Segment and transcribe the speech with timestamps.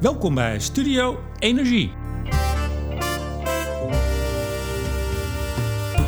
[0.00, 1.92] Welkom bij Studio Energie.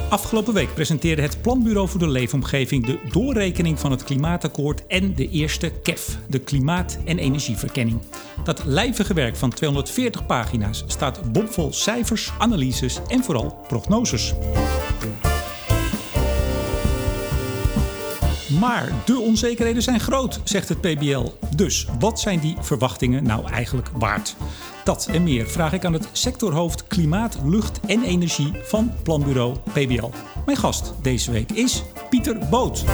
[0.08, 5.28] Afgelopen week presenteerde het Planbureau voor de Leefomgeving de doorrekening van het klimaatakkoord en de
[5.28, 8.00] eerste KEF, de Klimaat- en Energieverkenning.
[8.44, 14.34] Dat lijvige werk van 240 pagina's staat bomvol cijfers, analyses en vooral prognoses.
[18.60, 21.26] Maar de onzekerheden zijn groot, zegt het PBL.
[21.56, 24.36] Dus wat zijn die verwachtingen nou eigenlijk waard?
[24.84, 30.10] Dat en meer vraag ik aan het sectorhoofd Klimaat, Lucht en Energie van Planbureau PBL.
[30.46, 32.84] Mijn gast deze week is Pieter Boot.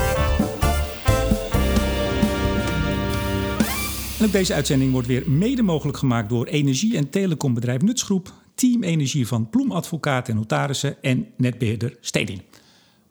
[4.19, 8.83] En ook deze uitzending wordt weer mede mogelijk gemaakt door energie- en telecombedrijf Nutsgroep, Team
[8.83, 12.43] Energie van Ploem Advocaten en Notarissen en netbeheerder Stedin.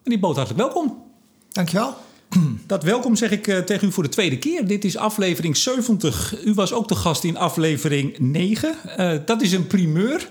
[0.04, 1.02] Meneer Boot, hartelijk welkom.
[1.48, 2.07] Dankjewel.
[2.66, 4.66] Dat welkom zeg ik uh, tegen u voor de tweede keer.
[4.66, 6.44] Dit is aflevering 70.
[6.44, 8.74] U was ook de gast in aflevering 9.
[8.98, 10.28] Uh, dat is een primeur.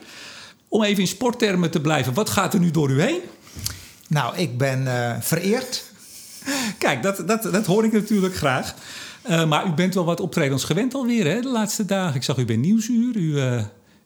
[0.68, 3.20] Om even in sporttermen te blijven, wat gaat er nu door u heen?
[4.08, 5.84] Nou, ik ben uh, vereerd.
[6.78, 8.76] Kijk, dat, dat, dat hoor ik natuurlijk graag.
[9.48, 12.16] maar u bent wel wat optredens gewend alweer hè, de laatste dagen.
[12.16, 13.16] Ik zag u bij Nieuwsuur.
[13.16, 13.40] U,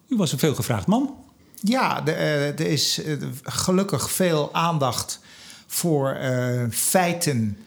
[0.08, 1.16] u was een veelgevraagd man.
[1.62, 3.02] Ja, er is
[3.44, 5.20] gelukkig veel aandacht
[5.68, 6.18] voor
[6.70, 7.58] feiten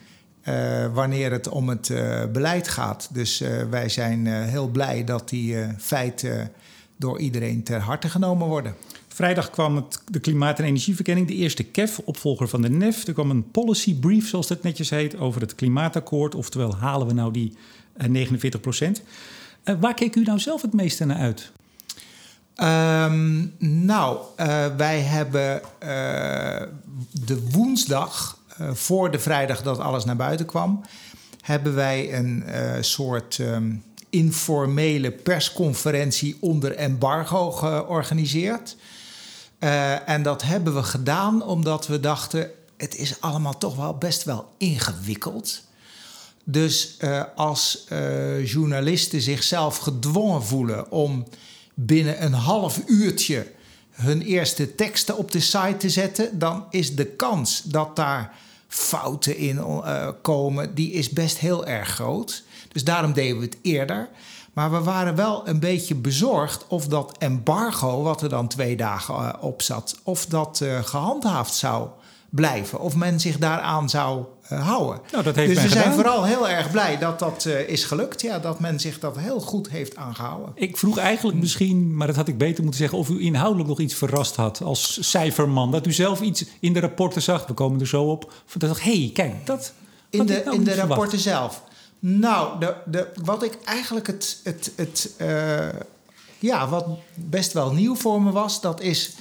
[0.92, 3.08] wanneer het om het uh, beleid gaat.
[3.12, 6.52] Dus uh, wij zijn heel blij dat die feiten
[6.96, 8.74] door iedereen ter harte genomen worden.
[9.08, 13.06] Vrijdag kwam het, de Klimaat- en Energieverkenning, de eerste KEF, opvolger van de NEF.
[13.06, 16.34] Er kwam een policy brief, zoals dat netjes heet, over het klimaatakkoord.
[16.34, 17.56] Oftewel, halen we nou die
[18.08, 19.02] 49 procent?
[19.80, 21.52] waar keek u nou zelf het meeste naar uit?
[22.56, 24.18] Um, nou,
[24.76, 25.62] wij hebben
[27.12, 30.84] de woensdag voor de vrijdag dat alles naar buiten kwam,
[31.40, 38.76] hebben wij een uh, soort um, informele persconferentie onder embargo georganiseerd.
[39.58, 44.24] Uh, en dat hebben we gedaan omdat we dachten: het is allemaal toch wel best
[44.24, 45.62] wel ingewikkeld.
[46.46, 46.98] Dus
[47.34, 47.86] als
[48.44, 51.26] journalisten zichzelf gedwongen voelen om
[51.74, 53.46] binnen een half uurtje
[53.90, 58.36] hun eerste teksten op de site te zetten, dan is de kans dat daar
[58.74, 62.42] fouten in uh, komen, die is best heel erg groot.
[62.68, 64.08] Dus daarom deden we het eerder.
[64.52, 69.14] Maar we waren wel een beetje bezorgd of dat embargo, wat er dan twee dagen
[69.14, 71.88] uh, op zat, of dat uh, gehandhaafd zou
[72.30, 72.80] blijven.
[72.80, 75.00] Of men zich daaraan zou houden.
[75.12, 75.82] Nou, dat heeft dus we gedaan.
[75.82, 78.20] zijn vooral heel erg blij dat dat uh, is gelukt.
[78.20, 80.52] Ja, dat men zich dat heel goed heeft aangehouden.
[80.54, 82.98] Ik vroeg eigenlijk misschien, maar dat had ik beter moeten zeggen...
[82.98, 85.70] of u inhoudelijk nog iets verrast had als cijferman.
[85.70, 87.46] Dat u zelf iets in de rapporten zag.
[87.46, 88.32] We komen er zo op.
[88.52, 89.72] Dat dacht, hé, hey, kijk, dat
[90.10, 91.62] In de, nou in de rapporten zelf?
[91.98, 94.40] Nou, de, de, wat ik eigenlijk het...
[94.44, 95.68] het, het uh,
[96.38, 98.60] ja, wat best wel nieuw voor me was...
[98.60, 99.12] dat is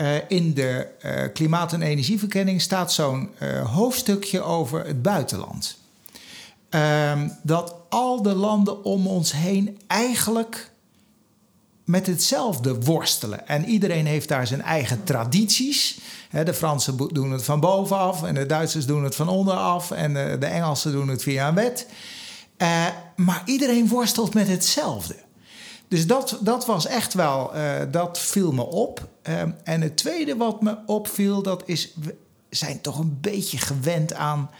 [0.00, 5.78] uh, in de uh, klimaat- en energieverkenning staat zo'n uh, hoofdstukje over het buitenland.
[6.70, 10.70] Um, dat al de landen om ons heen eigenlijk
[11.84, 13.48] met hetzelfde worstelen.
[13.48, 15.98] En iedereen heeft daar zijn eigen tradities.
[16.44, 20.46] De Fransen doen het van bovenaf en de Duitsers doen het van onderaf en de
[20.46, 21.86] Engelsen doen het via een wet.
[23.16, 25.16] maar iedereen worstelt met hetzelfde.
[25.88, 29.08] Dus dat, dat was echt wel, uh, dat viel me op.
[29.28, 32.16] Uh, en het tweede wat me opviel, dat is, we
[32.48, 34.50] zijn toch een beetje gewend aan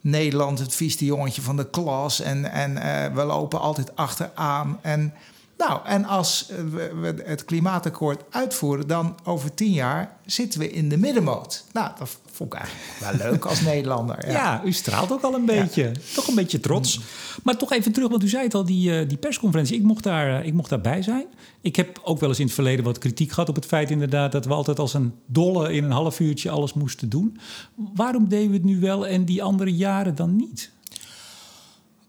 [0.00, 2.20] Nederland, het vieste jongetje van de klas.
[2.20, 4.78] En, en uh, we lopen altijd achteraan.
[4.82, 5.14] En,
[5.56, 10.88] nou, en als we, we het klimaatakkoord uitvoeren, dan over tien jaar zitten we in
[10.88, 11.64] de middenmoot.
[11.72, 14.26] Nou, dat vond ik eigenlijk wel leuk als Nederlander.
[14.26, 14.32] Ja.
[14.32, 14.62] ja.
[14.64, 15.82] u straalt ook al een beetje.
[15.82, 15.90] Ja.
[16.14, 17.00] Toch een beetje trots.
[17.42, 19.76] Maar toch even terug, want u zei het al, die, uh, die persconferentie.
[19.76, 21.26] Ik mocht, daar, uh, ik mocht daarbij zijn.
[21.60, 24.32] Ik heb ook wel eens in het verleden wat kritiek gehad op het feit inderdaad...
[24.32, 27.38] dat we altijd als een dolle in een half uurtje alles moesten doen.
[27.74, 30.72] Waarom deden we het nu wel en die andere jaren dan niet?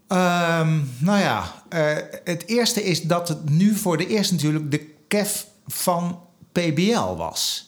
[0.07, 4.93] Um, nou ja, uh, het eerste is dat het nu voor de eerste natuurlijk de
[5.07, 6.19] KEF van
[6.51, 7.64] PBL was.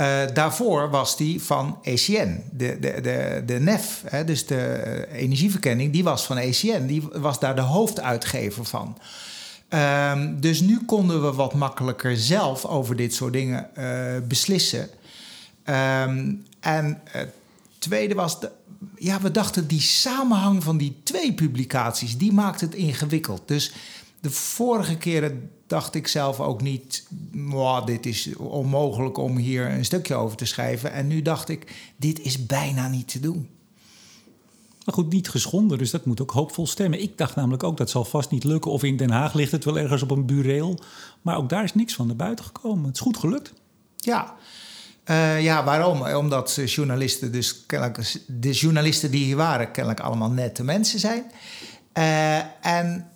[0.00, 5.92] Uh, daarvoor was die van ECN, de, de, de, de NEF, hè, dus de energieverkenning,
[5.92, 6.86] die was van ECN.
[6.86, 8.98] Die was daar de hoofduitgever van.
[9.68, 14.88] Um, dus nu konden we wat makkelijker zelf over dit soort dingen uh, beslissen.
[15.64, 17.32] Um, en het
[17.78, 18.50] tweede was, de,
[18.96, 23.42] ja, we dachten die samenhang van die twee publicaties, die maakt het ingewikkeld.
[23.46, 23.72] Dus
[24.20, 29.84] de vorige keren dacht ik zelf ook niet, wow, dit is onmogelijk om hier een
[29.84, 30.92] stukje over te schrijven.
[30.92, 33.48] En nu dacht ik, dit is bijna niet te doen.
[34.84, 37.02] Maar goed, niet geschonden, dus dat moet ook hoopvol stemmen.
[37.02, 38.70] Ik dacht namelijk ook, dat zal vast niet lukken.
[38.70, 40.78] Of in Den Haag ligt het wel ergens op een bureel.
[41.22, 42.84] Maar ook daar is niks van naar buiten gekomen.
[42.84, 43.52] Het is goed gelukt.
[43.96, 44.34] Ja,
[45.10, 46.02] uh, ja, waarom?
[46.02, 51.24] Omdat journalisten, dus kennelijk, de journalisten die hier waren, kennelijk allemaal nette mensen zijn.
[51.94, 53.09] Uh, en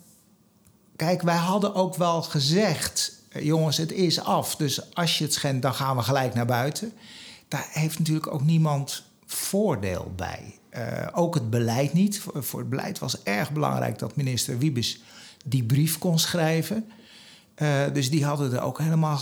[0.95, 4.55] kijk, wij hadden ook wel gezegd, jongens, het is af.
[4.55, 6.93] Dus als je het schendt, dan gaan we gelijk naar buiten.
[7.47, 10.59] Daar heeft natuurlijk ook niemand voordeel bij.
[10.77, 12.19] Uh, ook het beleid niet.
[12.19, 15.01] Voor, voor, het beleid was erg belangrijk dat minister Wiebes
[15.45, 16.91] die brief kon schrijven.
[17.61, 19.19] Uh, dus die hadden er ook helemaal.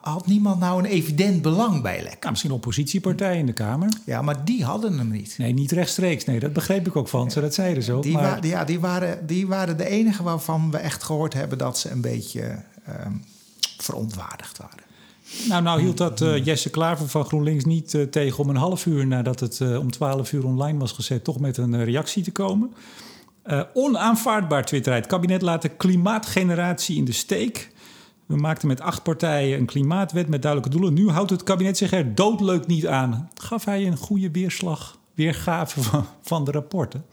[0.00, 2.18] Had niemand nou een evident belang bij lekker?
[2.20, 3.88] Ja, misschien oppositiepartijen in de Kamer.
[4.04, 5.34] Ja, maar die hadden hem niet.
[5.38, 6.24] Nee, niet rechtstreeks.
[6.24, 7.40] Nee, dat begreep ik ook van ze.
[7.40, 8.02] Dat zeiden ze ook.
[8.02, 8.40] Die, maar...
[8.40, 11.90] wa ja, die, waren, die waren de enige waarvan we echt gehoord hebben dat ze
[11.90, 12.40] een beetje
[12.88, 12.94] uh,
[13.78, 14.84] verontwaardigd waren.
[15.48, 18.86] Nou, nou hield dat uh, Jesse Klaver van GroenLinks niet uh, tegen om een half
[18.86, 22.30] uur nadat het uh, om 12 uur online was gezet, toch met een reactie te
[22.30, 22.72] komen.
[23.74, 24.94] Onaanvaardbaar Twitter.
[24.94, 27.70] Het kabinet laat de klimaatgeneratie in de steek.
[28.26, 30.94] We maakten met acht partijen een klimaatwet met duidelijke doelen.
[30.94, 33.30] Nu houdt het kabinet zich er doodleuk niet aan.
[33.34, 37.04] Gaf hij een goede weerslag, weergave van, van de rapporten?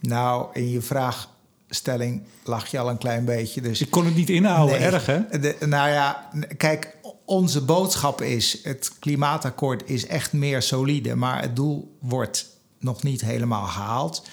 [0.00, 3.60] Nou, in je vraagstelling lag je al een klein beetje.
[3.60, 3.80] Dus...
[3.80, 5.38] Ik kon het niet inhouden, nee, erg hè?
[5.40, 11.56] De, nou ja, kijk, onze boodschap is: het klimaatakkoord is echt meer solide, maar het
[11.56, 12.46] doel wordt
[12.78, 14.28] nog niet helemaal gehaald.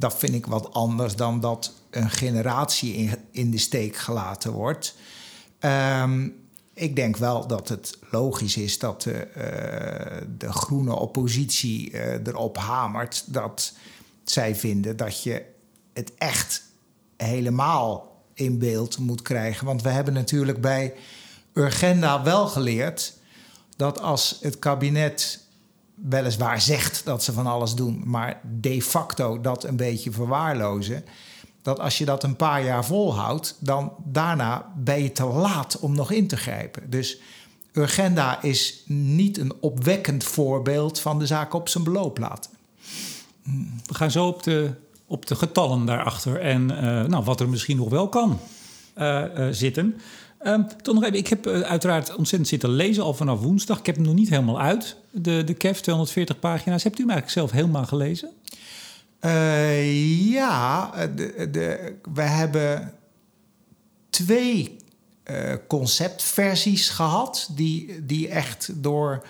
[0.00, 4.94] Dat vind ik wat anders dan dat een generatie in, de steek gelaten wordt.
[5.60, 6.34] Um,
[6.74, 12.56] ik denk wel dat het logisch is dat de, uh, de groene oppositie uh, erop
[12.56, 13.72] hamert dat
[14.24, 15.44] zij vinden dat je
[15.92, 16.62] het echt
[17.16, 19.66] helemaal in beeld moet krijgen.
[19.66, 20.94] Want we hebben natuurlijk bij
[21.52, 23.14] Urgenda wel geleerd
[23.76, 25.48] dat als het kabinet
[26.02, 31.04] weliswaar zegt dat ze van alles doen, maar de facto dat een beetje verwaarlozen,
[31.62, 35.94] dat als je dat een paar jaar volhoudt, dan daarna ben je te laat om
[35.94, 36.90] nog in te grijpen.
[36.90, 37.18] Dus
[37.72, 42.50] Urgenda is niet een opwekkend voorbeeld van de zaak op zijn beloop laten.
[43.86, 44.70] We gaan zo op de,
[45.06, 48.38] op de getallen daarachter en uh, nou, wat er misschien nog wel kan
[48.98, 50.00] uh, uh, zitten.
[50.42, 53.78] Um, nog even, ik heb uiteraard ontzettend zitten lezen al vanaf woensdag.
[53.78, 56.82] Ik heb hem nog niet helemaal uit, de, de KEF, 240 pagina's.
[56.82, 58.30] Hebt u hem eigenlijk zelf helemaal gelezen?
[59.20, 62.94] Uh, ja, de, de, we hebben
[64.10, 64.76] twee
[65.68, 69.26] conceptversies gehad, die, die echt door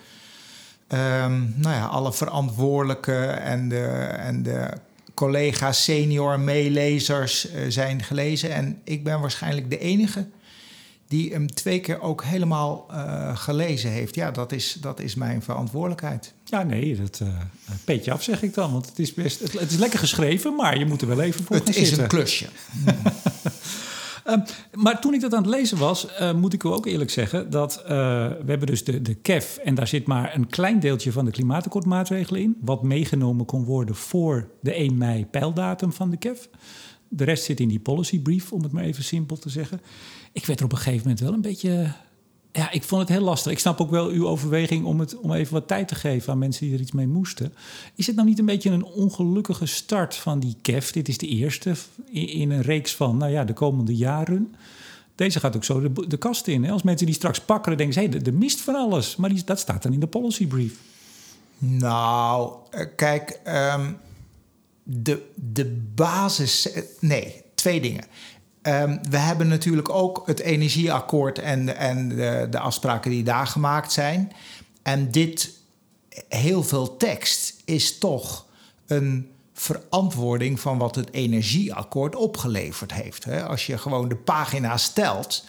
[0.87, 3.85] um, nou ja, alle verantwoordelijken en de,
[4.17, 4.69] en de
[5.13, 8.53] collega's, senior meelezers zijn gelezen.
[8.53, 10.27] En ik ben waarschijnlijk de enige
[11.11, 14.15] die hem twee keer ook helemaal uh, gelezen heeft.
[14.15, 16.33] Ja, dat is, dat is mijn verantwoordelijkheid.
[16.43, 17.27] Ja, nee, dat uh,
[17.85, 18.71] peetje af zeg ik dan.
[18.71, 21.43] Want het is best, het, het, is lekker geschreven, maar je moet er wel even
[21.43, 22.03] voor het gaan zitten.
[22.03, 22.47] Het is een klusje.
[24.27, 24.43] um,
[24.83, 27.49] maar toen ik dat aan het lezen was, uh, moet ik u ook eerlijk zeggen
[27.49, 31.25] dat we hebben dus de, de KEF en daar zit maar een klein deeltje van
[31.25, 36.49] de klimaatakkoordmaatregelen in, wat meegenomen kon worden voor de 1 mei pijldatum van de KEF.
[37.07, 39.81] De rest zit in die policy brief, om het maar even simpel te zeggen.
[40.31, 41.93] Ik werd er op een gegeven moment wel een beetje.
[42.51, 43.51] Ja, ik vond het heel lastig.
[43.51, 46.39] Ik snap ook wel uw overweging om, het, om even wat tijd te geven aan
[46.39, 47.53] mensen die er iets mee moesten.
[47.95, 50.91] Is het nou niet een beetje een ongelukkige start van die KEF?
[50.91, 51.73] Dit is de eerste
[52.11, 54.55] in, een reeks van, nou ja, de komende jaren.
[55.15, 56.63] Deze gaat ook zo de, de kast in.
[56.63, 56.71] Hè?
[56.71, 59.15] Als mensen die straks pakken, denken ze, hé, hey, er mist van alles.
[59.15, 60.79] Maar dat staat dan in de policy brief.
[61.57, 62.53] Nou,
[62.95, 63.97] kijk, um,
[64.83, 66.69] de, de basis.
[66.99, 68.03] Nee, twee dingen.
[68.63, 73.91] Um, we hebben natuurlijk ook het energieakkoord en, en de, de, afspraken die daar gemaakt
[73.91, 74.31] zijn.
[74.81, 75.53] En dit,
[76.29, 78.45] heel veel tekst, is toch
[78.87, 83.27] een verantwoording van wat het energieakkoord opgeleverd heeft.
[83.29, 85.45] Als je gewoon de pagina's stelt,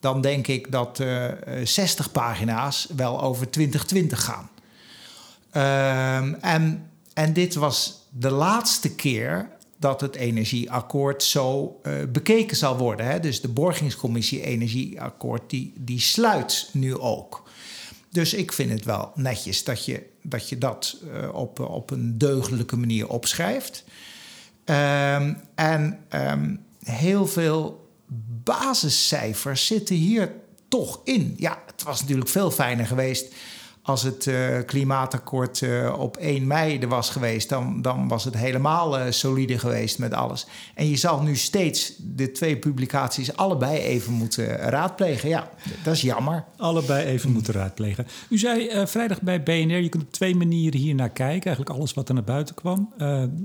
[0.00, 1.28] dan denk ik dat uh,
[1.64, 4.50] 60 pagina's wel over 2020 gaan.
[5.54, 9.48] Um, en, en dit was de laatste keer
[9.82, 13.06] dat het energieakkoord zo uh, bekeken zal worden.
[13.06, 13.20] Hè?
[13.20, 17.42] Dus de borgingscommissie energieakkoord die, die sluit nu ook.
[18.10, 22.18] Dus ik vind het wel netjes dat je dat, je dat uh, op, op een
[22.18, 23.84] deugdelijke manier opschrijft.
[24.64, 27.90] Um, en um, heel veel
[28.44, 30.32] basiscijfers zitten hier
[30.68, 31.34] toch in.
[31.38, 33.34] Ja, het was natuurlijk veel fijner geweest
[33.82, 38.36] als het uh, klimaatakkoord uh, op 1 mei er was geweest, dan, dan was het
[38.36, 40.46] helemaal uh, solide geweest met alles.
[40.74, 45.28] En je zal nu steeds de twee publicaties allebei even moeten raadplegen.
[45.28, 45.50] Ja,
[45.82, 46.44] dat is jammer.
[46.56, 48.06] Allebei even moeten raadplegen.
[48.28, 51.46] U zei vrijdag bij BNR, je kunt op twee manieren hier naar kijken.
[51.46, 52.92] Eigenlijk alles wat er naar buiten kwam.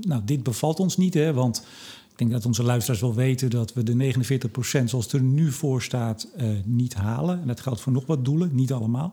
[0.00, 1.66] nou, dit bevalt ons niet, hè, want
[2.10, 5.52] ik denk dat onze luisteraars wel weten dat we de 49% zoals het er nu
[5.52, 6.28] voor staat
[6.64, 7.40] niet halen.
[7.40, 9.12] En dat geldt voor nog wat doelen, niet allemaal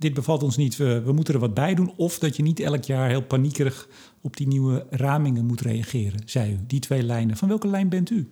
[0.00, 1.92] dit bevalt ons niet, we, moeten er wat bij doen.
[1.96, 3.88] Of dat je niet elk jaar heel paniekerig
[4.20, 6.58] op die nieuwe ramingen moet reageren, zei u.
[6.66, 7.36] Die twee lijnen.
[7.36, 8.30] Van welke lijn bent u?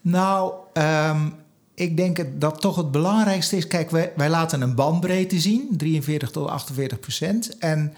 [0.00, 1.34] Nou, um,
[1.74, 3.66] ik denk dat toch het belangrijkste is...
[3.66, 7.58] Kijk, wij, laten een bandbreedte zien, 43 tot 48 procent.
[7.58, 7.94] En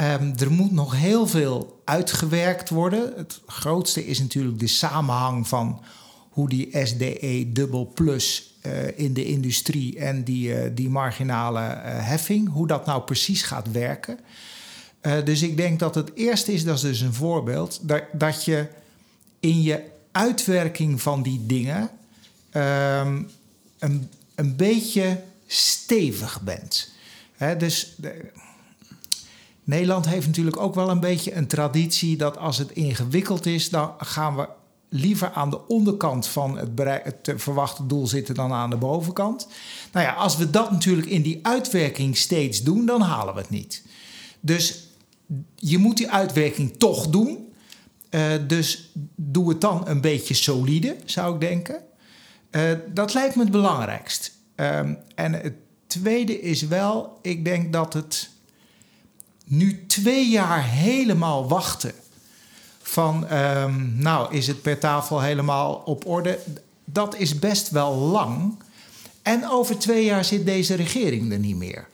[0.00, 3.12] um, er moet nog heel veel uitgewerkt worden.
[3.16, 5.80] Het grootste is natuurlijk de samenhang van
[6.30, 8.51] hoe die SDE dubbel plus
[8.96, 13.70] in de industrie en die, uh, die marginale uh, heffing, hoe dat nou precies gaat
[13.70, 14.18] werken.
[15.24, 18.68] dus ik denk dat het eerste is, dat is dus een voorbeeld, dat, dat je
[19.40, 21.90] in je uitwerking van die dingen
[22.52, 23.30] um,
[23.78, 26.92] een, een beetje stevig bent.
[27.58, 28.30] Dus de,
[29.64, 33.94] Nederland heeft natuurlijk ook wel een beetje een traditie dat als het ingewikkeld is, dan
[33.98, 34.48] gaan we
[34.94, 36.70] liever aan de onderkant van het,
[37.02, 39.48] het verwachte doel zitten dan aan de bovenkant.
[39.92, 43.50] Nou ja, als we dat natuurlijk in die uitwerking steeds doen, dan halen we het
[43.50, 43.82] niet.
[44.40, 44.88] Dus
[45.56, 47.52] je moet die uitwerking toch doen.
[48.10, 51.82] Uh, dus doe het dan een beetje solide, zou ik denken.
[52.50, 52.62] Uh,
[52.94, 54.32] dat lijkt me het belangrijkst.
[54.56, 55.54] Um, en het
[55.86, 58.30] tweede is wel, ik denk dat het
[59.44, 61.92] nu twee jaar helemaal wachten
[62.82, 66.38] van, um, nou, is het per tafel helemaal op orde?
[66.84, 68.62] Dat is best wel lang.
[69.22, 71.88] En over twee jaar zit deze regering er niet meer.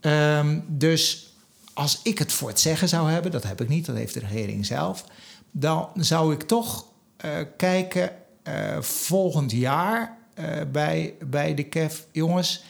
[0.00, 1.34] Um, dus
[1.74, 4.20] als ik het voor het zeggen zou hebben, dat heb ik niet, dat heeft de
[4.20, 5.04] regering zelf,
[5.50, 6.84] dan zou ik toch
[7.24, 8.10] uh, kijken
[8.48, 12.06] uh, volgend jaar uh, bij, bij de KEF.
[12.12, 12.64] Jongens,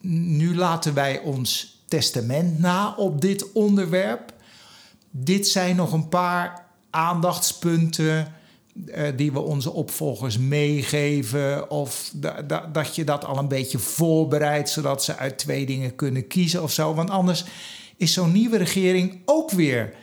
[0.00, 4.32] nu laten wij ons testament na op dit onderwerp.
[5.10, 6.61] Dit zijn nog een paar
[6.92, 8.32] aandachtspunten
[8.74, 11.70] uh, die we onze opvolgers meegeven.
[11.70, 15.94] Of da, da, dat je dat al een beetje voorbereidt, zodat ze uit twee dingen
[15.94, 16.94] kunnen kiezen of zo.
[16.94, 17.44] Want anders
[17.96, 19.94] is zo'n nieuwe regering ook weer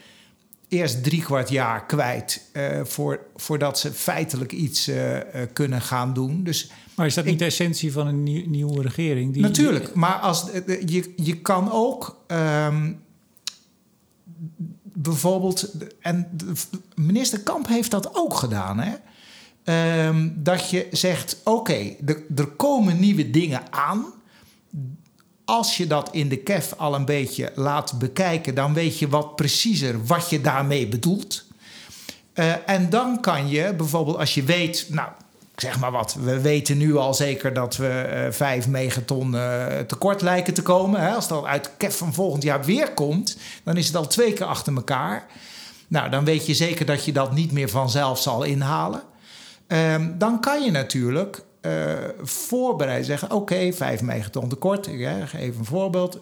[0.67, 5.17] eerst drie kwart jaar kwijt uh, voor, voordat ze feitelijk iets uh,
[5.53, 6.43] kunnen gaan doen.
[6.43, 9.33] Dus maar is dat niet de essentie van een nieuw, nieuwe regering?
[9.33, 10.45] Die, natuurlijk, maar als,
[10.85, 12.23] je, je kan ook.
[12.27, 13.01] Um,
[15.01, 16.27] bijvoorbeeld, en
[16.95, 18.93] minister Kamp heeft dat ook gedaan, hè?
[20.07, 21.97] Um, dat je zegt: oké, okay,
[22.35, 24.05] er komen nieuwe dingen aan.
[25.45, 29.35] Als je dat in de KEF al een beetje laat bekijken, dan weet je wat
[29.35, 31.45] preciezer wat je daarmee bedoelt.
[32.33, 35.09] Uh, en dan kan je bijvoorbeeld, als je weet, nou,
[35.61, 40.21] zeg maar wat, we weten nu al zeker dat we uh, 5 megaton uh, tekort
[40.21, 41.01] lijken te komen.
[41.01, 41.13] Hè?
[41.13, 44.45] Als dat uit KEF van volgend jaar weer komt, dan is het al twee keer
[44.45, 45.25] achter elkaar.
[45.87, 49.01] Nou, dan weet je zeker dat je dat niet meer vanzelf zal inhalen.
[49.67, 54.87] Um, dan kan je natuurlijk uh, voorbereid zeggen: oké, okay, 5 megaton tekort.
[54.87, 56.17] Ik geef een voorbeeld.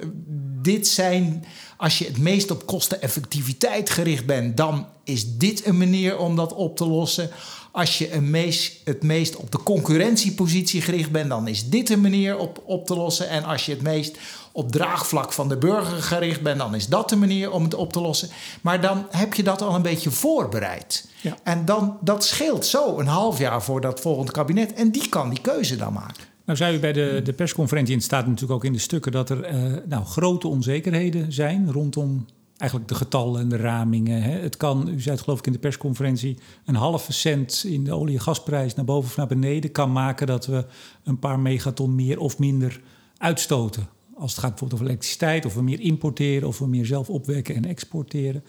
[0.61, 1.45] Dit zijn,
[1.77, 6.53] als je het meest op kosteneffectiviteit gericht bent, dan is dit een manier om dat
[6.53, 7.29] op te lossen.
[7.77, 12.01] Als je een meest, het meest op de concurrentiepositie gericht bent, dan is dit een
[12.01, 13.29] manier op, op te lossen.
[13.29, 14.17] En als je het meest
[14.51, 17.93] op draagvlak van de burger gericht bent, dan is dat de manier om het op
[17.93, 18.29] te lossen.
[18.61, 21.07] Maar dan heb je dat al een beetje voorbereid.
[21.21, 21.37] Ja.
[21.43, 24.73] En dan, dat scheelt zo een half jaar voor dat volgende kabinet.
[24.73, 26.23] En die kan die keuze dan maken.
[26.45, 29.11] Nou zei u bij de, de persconferentie, en het staat natuurlijk ook in de stukken...
[29.11, 32.25] dat er uh, nou, grote onzekerheden zijn rondom
[32.57, 34.21] eigenlijk de getallen en de ramingen.
[34.21, 34.31] Hè.
[34.31, 37.93] Het kan, u zei het geloof ik in de persconferentie, een halve cent in de
[37.93, 40.65] olie- en gasprijs naar boven of naar beneden kan maken dat we
[41.03, 42.81] een paar megaton meer of minder
[43.17, 43.87] uitstoten.
[44.15, 47.55] Als het gaat bijvoorbeeld over elektriciteit, of we meer importeren, of we meer zelf opwekken
[47.55, 48.43] en exporteren.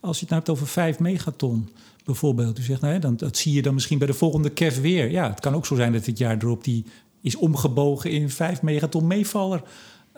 [0.00, 1.68] Als je het nou hebt over 5 megaton
[2.04, 5.10] bijvoorbeeld, u zegt, nou, dan, dat zie je dan misschien bij de volgende KEF weer.
[5.10, 6.84] Ja, het kan ook zo zijn dat dit jaar erop die
[7.20, 9.62] is omgebogen in 5 megaton meevaller.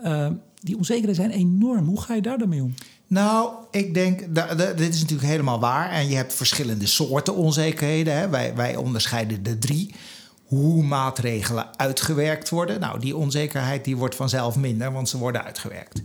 [0.05, 0.27] Uh,
[0.61, 1.87] die onzekerheden zijn enorm.
[1.87, 2.75] Hoe ga je daar dan mee om?
[3.07, 4.35] Nou, ik denk,
[4.77, 5.91] dit is natuurlijk helemaal waar.
[5.91, 8.17] En je hebt verschillende soorten onzekerheden.
[8.17, 8.29] Hè.
[8.29, 9.95] Wij, wij onderscheiden de drie.
[10.45, 12.81] Hoe maatregelen uitgewerkt worden.
[12.81, 16.03] Nou, die onzekerheid die wordt vanzelf minder, want ze worden uitgewerkt.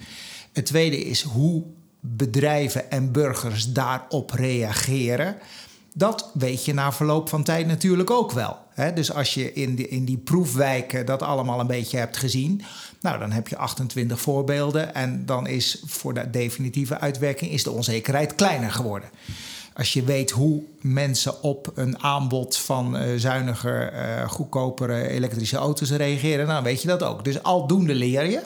[0.53, 1.63] Het tweede is hoe
[2.00, 5.36] bedrijven en burgers daarop reageren.
[6.00, 8.58] Dat weet je na verloop van tijd natuurlijk ook wel.
[8.94, 12.62] Dus als je in, die in die proefwijken dat allemaal een beetje hebt gezien,
[13.01, 17.72] nou dan heb je 28 voorbeelden en dan is voor de definitieve uitwerking is de
[17.72, 19.10] onzekerheid kleiner geworden.
[19.74, 25.91] Als je weet hoe mensen op een aanbod van uh, zuiniger, uh, goedkopere elektrische auto's
[25.91, 27.24] reageren, dan weet je dat ook.
[27.24, 28.41] Dus aldoende leer je.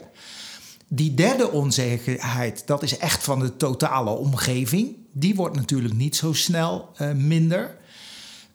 [0.87, 5.02] Die derde onzekerheid, dat is echt van de totale omgeving.
[5.13, 7.77] Die wordt natuurlijk niet zo snel uh, minder.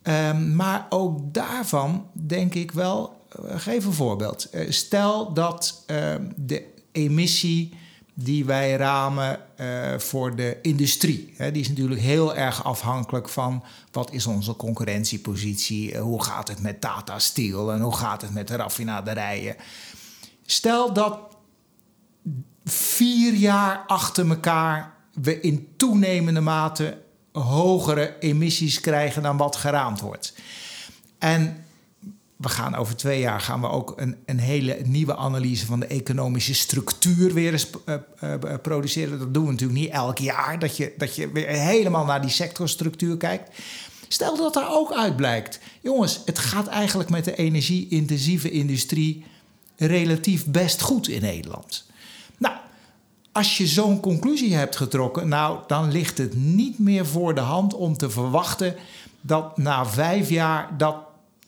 [0.03, 4.51] Um, maar ook daarvan denk ik wel, geef een voorbeeld.
[4.69, 7.73] stel dat ehm, de emissie
[8.21, 11.35] die wij ramen uh, voor de industrie.
[11.37, 16.49] He, die is natuurlijk heel erg afhankelijk van wat is onze concurrentiepositie, uh, hoe gaat
[16.49, 19.57] het met Tata Steel en hoe gaat het met de raffinaderijen.
[20.47, 21.19] Stel dat
[22.65, 26.99] vier jaar achter elkaar we in toenemende mate
[27.33, 30.35] hogere emissies krijgen dan wat geraamd wordt.
[31.19, 31.65] En
[32.37, 35.87] we gaan over twee jaar gaan we ook een, een hele nieuwe analyse van de
[35.87, 37.95] economische structuur weer eens uh,
[38.25, 39.19] uh, produceren.
[39.19, 42.31] Dat doen we natuurlijk niet elk jaar, dat je, dat je weer helemaal naar die
[42.31, 43.59] sectorstructuur kijkt.
[44.09, 45.61] Stel dat daar ook uit blijkt.
[45.81, 49.25] Jongens, het gaat eigenlijk met de energie-intensieve industrie
[49.77, 51.87] relatief best goed in Nederland.
[52.39, 52.55] Nou,
[53.39, 57.75] als je zo'n conclusie hebt getrokken, nou, dan ligt het niet meer voor de hand
[57.75, 58.75] om te verwachten
[59.21, 60.97] dat na vijf jaar dat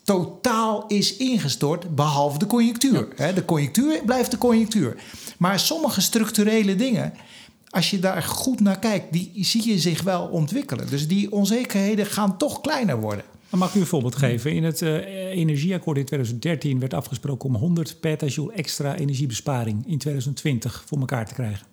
[0.03, 3.09] totaal is ingestort, behalve de conjunctuur.
[3.35, 4.97] De conjunctuur blijft de conjunctuur.
[5.39, 7.13] Maar sommige structurele dingen,
[7.71, 10.91] als je daar goed naar kijkt, die zie je zich wel ontwikkelen.
[10.91, 13.25] Dus die onzekerheden gaan toch kleiner worden.
[13.51, 14.55] mag ik u een voorbeeld geven?
[14.55, 14.95] In het uh,
[15.31, 21.35] energieakkoord in 2013 werd afgesproken om 100 petajoule extra energiebesparing in 2020 voor elkaar te
[21.35, 21.70] krijgen.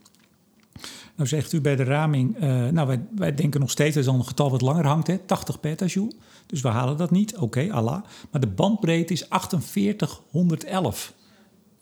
[1.18, 4.10] Nou zegt u bij de raming, uh, nou wij, wij denken nog steeds, dat is
[4.10, 6.12] al een getal wat langer hangt, hè, 80 petajoule.
[6.46, 8.04] Dus we halen dat niet, oké, okay, Allah.
[8.32, 11.14] Maar de bandbreedte is 4811.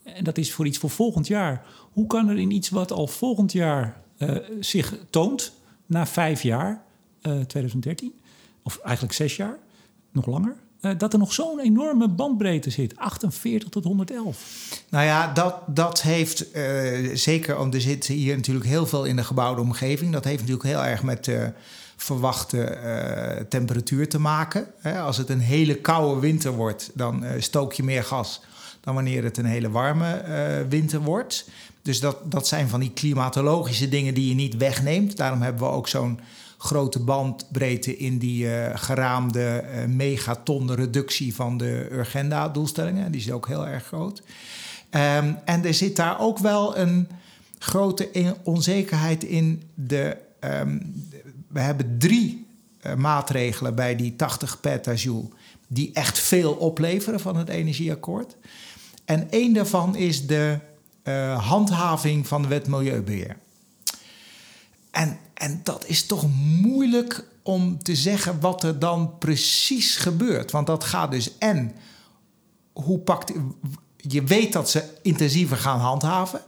[0.04, 1.66] En dat is voor iets voor volgend jaar.
[1.92, 5.54] Hoe kan er in iets wat al volgend jaar uh, zich toont,
[5.86, 6.84] na vijf jaar,
[7.22, 8.14] uh, eh, 2013,
[8.64, 9.58] of eigenlijk zes jaar,
[10.12, 14.84] nog langer, uh, dat er nog zo'n enorme bandbreedte zit, 48 tot 111.
[14.90, 19.16] Nou ja, dat, dat heeft uh, zeker, want er zit hier natuurlijk heel veel in
[19.16, 20.12] de gebouwde omgeving.
[20.12, 21.44] Dat heeft natuurlijk heel erg met uh,
[21.96, 22.78] verwachte
[23.50, 24.68] temperatuur te maken.
[24.80, 28.42] Hè, als het een hele koude winter wordt, dan stook je meer gas
[28.82, 30.24] dan wanneer het een hele warme
[30.70, 31.50] winter wordt.
[31.82, 35.18] Dus dat, dat zijn van die klimatologische dingen die je niet wegneemt.
[35.18, 36.20] Daarom hebben we ook zo'n
[36.66, 43.12] grote bandbreedte in die uh, geraamde uh, megaton reductie van de Urgenda-doelstellingen.
[43.12, 44.20] Die is ook heel erg groot.
[44.20, 47.08] Um, en er zit daar ook wel een
[47.60, 49.64] grote onzekerheid in.
[49.74, 51.06] De, um,
[51.48, 52.48] we hebben drie
[52.82, 55.28] uh, maatregelen bij die 80 petajoule
[55.68, 58.36] die echt veel opleveren van het energieakkoord.
[59.06, 60.60] En één daarvan is de
[61.38, 63.38] handhaving van de wet Milieubeheer.
[64.96, 66.26] En en dat is toch
[66.62, 70.52] moeilijk om te zeggen wat er dan precies gebeurt.
[70.52, 71.76] Want dat gaat dus en
[72.74, 73.32] hoe pakt.
[73.98, 76.42] Je weet dat ze intensiever gaan handhaven.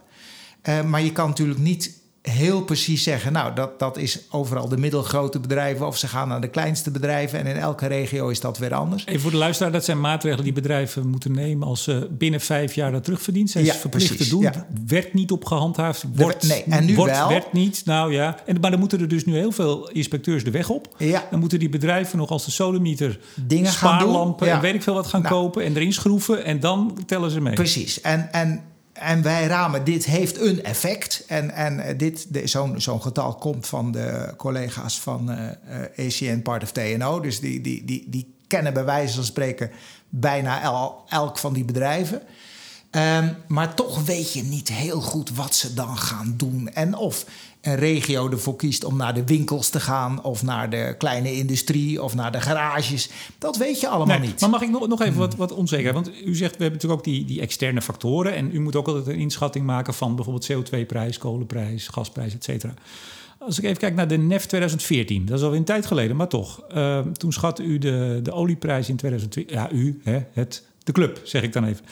[0.62, 1.96] Uh, maar je kan natuurlijk niet
[2.28, 6.40] heel precies zeggen, nou, dat, dat is overal de middelgrote bedrijven of ze gaan naar
[6.40, 9.06] de kleinste bedrijven en in elke regio is dat weer anders.
[9.06, 12.74] Even voor de luisteraar, dat zijn maatregelen die bedrijven moeten nemen als ze binnen vijf
[12.74, 13.64] jaar dat terugverdiend zijn.
[13.64, 14.42] Ja, verplicht precies, te doen.
[14.42, 14.66] Ja.
[14.86, 16.04] Werd niet op gehandhaafd.
[16.14, 17.28] Wordt, nee, en nu wordt, wel.
[17.28, 18.36] Werd niet, nou ja.
[18.46, 20.94] En, maar dan moeten er dus nu heel veel inspecteurs de weg op.
[20.98, 21.26] Ja.
[21.30, 24.94] Dan moeten die bedrijven nog als de solemieter dingen spaarlampen gaan en weet ik veel
[24.94, 25.34] wat gaan nou.
[25.34, 27.54] kopen en erin schroeven en dan tellen ze mee.
[27.54, 28.00] Precies.
[28.00, 28.62] En, en
[29.00, 31.24] en wij ramen, dit heeft een effect.
[31.26, 35.38] En, en dit, zo'n zo'n getal komt van de collega's van uh,
[35.96, 37.20] uh, ACN Part of TNO.
[37.20, 39.70] Dus die, die, die, die kennen bij wijze van spreken
[40.08, 42.22] bijna el, elk van die bedrijven.
[42.90, 46.68] Um, maar toch weet je niet heel goed wat ze dan gaan doen.
[46.72, 47.24] En of
[47.68, 52.02] een regio ervoor kiest om naar de winkels te gaan, of naar de kleine industrie,
[52.02, 53.10] of naar de garages.
[53.38, 54.40] Dat weet je allemaal nee, niet.
[54.40, 55.92] Maar mag ik nog, nog even wat, wat onzeker?
[55.92, 58.34] Want u zegt, we hebben natuurlijk ook die, die externe factoren.
[58.34, 62.74] En u moet ook altijd een inschatting maken van bijvoorbeeld CO2-prijs, kolenprijs, gasprijs, et cetera.
[63.38, 66.28] Als ik even kijk naar de NEF 2014, dat is al een tijd geleden, maar
[66.28, 66.62] toch.
[66.74, 69.56] Uh, toen schatte u de, de olieprijs in 2020.
[69.56, 71.84] Ja, u, hè, het, de club, zeg ik dan even.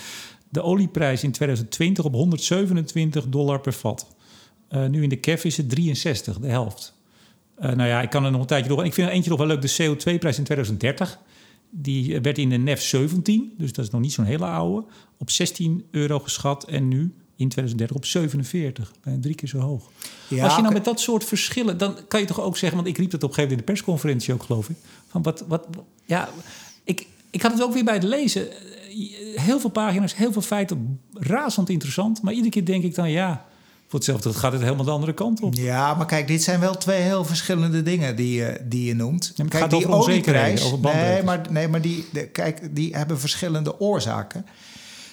[0.49, 4.07] De olieprijs in 2020 op 127 dollar per vat.
[4.71, 6.95] Uh, nu in de KEF is het 63, de helft.
[7.61, 8.85] Uh, nou ja, ik kan er nog een tijdje door.
[8.85, 9.63] Ik vind er eentje nog wel leuk.
[9.63, 11.19] De CO2-prijs in 2030.
[11.71, 14.87] Die eh, werd in de NEF 17, dus dat is nog niet zo'n hele oude.
[15.19, 18.93] Op 16 euro geschat en nu in 2030 op 47.
[19.03, 19.91] Bijna drie keer zo hoog.
[20.41, 21.79] Als je nou met dat soort verschillen...
[21.79, 22.79] dan kan je toch ook zeggen...
[22.79, 24.77] want ik riep dat op een gegeven moment in de persconferentie ook, geloof ik...
[25.09, 25.45] van wat...
[25.49, 25.67] wat
[26.05, 26.29] ja,
[26.85, 28.49] ik, ik had het ook weer bij het lezen.
[29.35, 32.23] Heel veel pagina's, heel veel feiten, razend interessant.
[32.23, 33.47] Maar iedere keer denk ik dan, ja...
[33.89, 35.55] Voor hetzelfde gaat het helemaal de andere kant op.
[35.55, 39.33] Ja, maar kijk, dit zijn wel twee heel verschillende dingen die je, die je noemt.
[39.35, 43.81] Ja, kijk, die olieprijs, over nee, maar, nee, maar die, de, kijk, die hebben verschillende
[43.81, 44.47] oorzaken.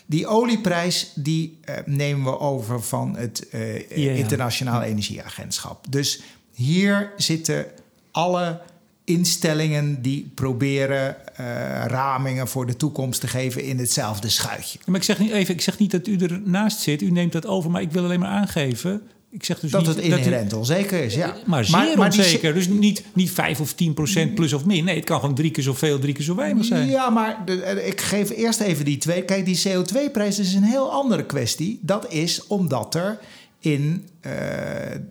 [0.06, 4.12] Die olieprijs die uh, nemen we over van het uh, ja, ja.
[4.12, 5.86] Internationaal Energieagentschap.
[5.90, 6.22] Dus
[6.54, 7.66] hier zitten
[8.12, 8.62] alle
[9.04, 11.46] instellingen die proberen uh,
[11.86, 14.80] ramingen voor de toekomst te geven in hetzelfde schuitje.
[14.86, 17.46] Maar ik zeg niet even, ik zeg niet dat u ernaast zit, u neemt dat
[17.46, 19.02] over, maar ik wil alleen maar aangeven.
[19.30, 21.36] Ik zeg dus dat niet, het inherent dat u, onzeker is, ja.
[21.46, 22.54] Maar zeer maar, maar onzeker.
[22.54, 24.84] Dus niet, niet 5 of 10 procent plus of min.
[24.84, 26.90] Nee, het kan gewoon drie keer zoveel, drie keer zo weinig zijn.
[26.90, 29.24] Ja, maar de, ik geef eerst even die twee.
[29.24, 31.80] Kijk, die CO2-prijs is een heel andere kwestie.
[31.82, 33.20] Dat is omdat er
[33.60, 34.32] in uh,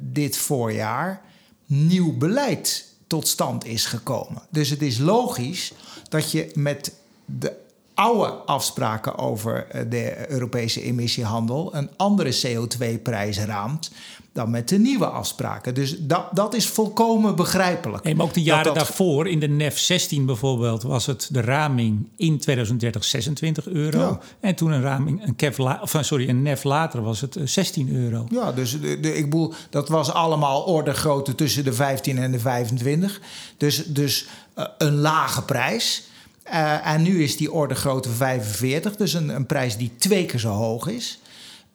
[0.00, 1.20] dit voorjaar
[1.66, 4.42] nieuw beleid tot stand is gekomen.
[4.48, 5.72] Dus het is logisch
[6.09, 6.94] dat je met
[7.25, 7.57] de
[7.94, 13.90] oude afspraken over de Europese emissiehandel een andere CO2-prijs raamt
[14.33, 15.74] dan met de nieuwe afspraken.
[15.74, 18.05] Dus dat, dat is volkomen begrijpelijk.
[18.05, 18.87] Nee, maar ook de jaren dat dat...
[18.87, 23.98] daarvoor, in de NEF 16 bijvoorbeeld, was het de raming in 2030 26 euro.
[23.98, 24.18] Ja.
[24.40, 27.94] En toen een raming, een, KEF la, of, sorry, een NEF later was het 16
[27.94, 28.26] euro.
[28.31, 32.33] Ja, dus de, de, ik bedoel, dat was allemaal orde grootte tussen de 15 en
[32.33, 33.20] de 25.
[33.57, 34.26] Dus, dus
[34.59, 36.11] uh, een lage prijs.
[36.46, 40.40] Uh, en nu is die orde grootte 45, dus een, een prijs die twee keer
[40.40, 41.20] zo hoog is.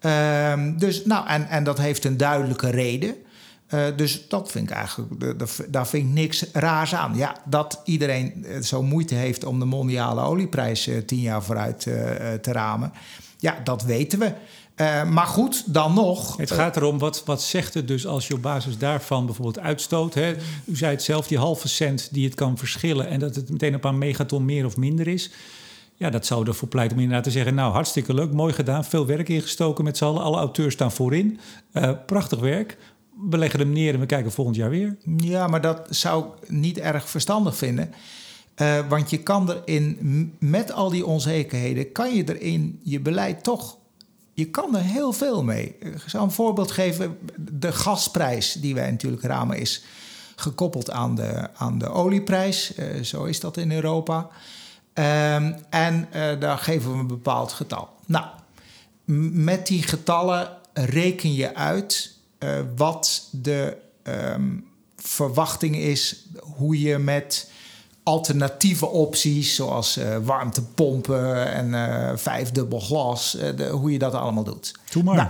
[0.01, 3.15] Um, dus, nou, en, en dat heeft een duidelijke reden.
[3.69, 5.35] Uh, dus dat vind ik eigenlijk,
[5.67, 7.15] daar vind ik niks raars aan.
[7.15, 11.79] Ja, dat iedereen zo moeite heeft om de mondiale olieprijs tien jaar vooruit
[12.41, 12.91] te ramen.
[13.37, 14.33] Ja, dat weten we.
[15.07, 16.37] Maar goed, dan nog.
[16.37, 20.13] Het gaat erom, wat, wat zegt het dus als je op basis daarvan bijvoorbeeld uitstoot?
[20.13, 20.35] Hè?
[20.65, 23.07] U zei het zelf, die halve cent die het kan verschillen...
[23.07, 25.31] en dat het meteen een paar megaton meer of minder is...
[25.99, 27.55] Ja, dat zou ervoor pleiten om inderdaad te zeggen...
[27.55, 30.21] nou, hartstikke leuk, mooi gedaan, veel werk ingestoken met z'n allen.
[30.21, 31.39] Alle auteurs staan voorin.
[31.73, 32.77] Uh, prachtig werk.
[33.29, 34.97] We leggen hem neer en we kijken volgend jaar weer.
[35.17, 37.93] Ja, maar dat zou ik niet erg verstandig vinden.
[38.61, 41.91] Uh, want je kan erin, met al die onzekerheden...
[41.91, 43.77] kan je er in je beleid toch...
[44.37, 45.75] je kan er heel veel mee.
[45.79, 47.17] Ik zal een voorbeeld geven.
[47.35, 49.83] De gasprijs die wij natuurlijk ramen is
[50.35, 52.77] gekoppeld aan de, aan de olieprijs.
[52.77, 54.29] Uh, zo is dat in Europa...
[54.93, 57.89] Um, en uh, daar geven we een bepaald getal.
[58.05, 58.25] Nou,
[59.31, 67.51] met die getallen reken je uit uh, wat de um, verwachting is, hoe je met
[68.07, 74.75] alternatieve opties, zoals uh, warmtepompen en vijfdubbel glas, de, hoe je dat allemaal doet.
[74.91, 75.15] Doe maar.
[75.15, 75.29] Nou,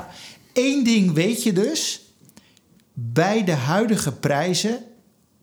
[0.53, 2.01] één ding weet je dus:
[2.93, 4.79] bij de huidige prijzen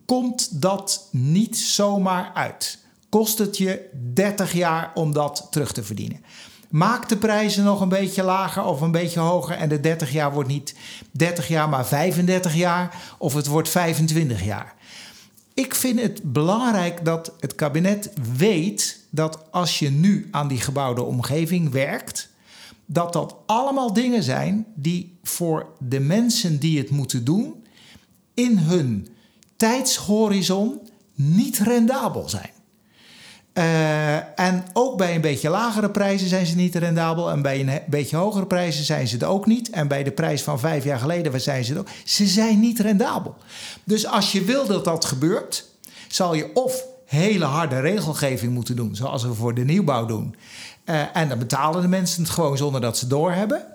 [0.04, 2.82] komt dat niet zomaar uit
[3.14, 6.24] kost het je 30 jaar om dat terug te verdienen.
[6.70, 10.32] Maak de prijzen nog een beetje lager of een beetje hoger en de 30 jaar
[10.32, 10.74] wordt niet
[11.10, 14.73] 30 jaar, maar 35 jaar of het wordt 25 jaar.
[15.54, 21.02] Ik vind het belangrijk dat het kabinet weet dat als je nu aan die gebouwde
[21.02, 22.28] omgeving werkt,
[22.86, 27.64] dat dat allemaal dingen zijn die voor de mensen die het moeten doen
[28.34, 29.08] in hun
[29.56, 30.80] tijdshorizon
[31.14, 32.50] niet rendabel zijn.
[33.54, 37.30] Uh, en ook bij een beetje lagere prijzen zijn ze niet rendabel.
[37.30, 39.70] En bij een beetje hogere prijzen zijn ze het ook niet.
[39.70, 41.88] En bij de prijs van vijf jaar geleden zijn ze het ook.
[42.04, 43.36] Ze zijn niet rendabel.
[43.84, 45.64] Dus als je wil dat dat gebeurt,
[46.08, 50.34] zal je of hele harde regelgeving moeten doen, zoals we voor de nieuwbouw doen.
[50.84, 53.66] Uh, en dan betalen de mensen het gewoon zonder dat ze doorhebben.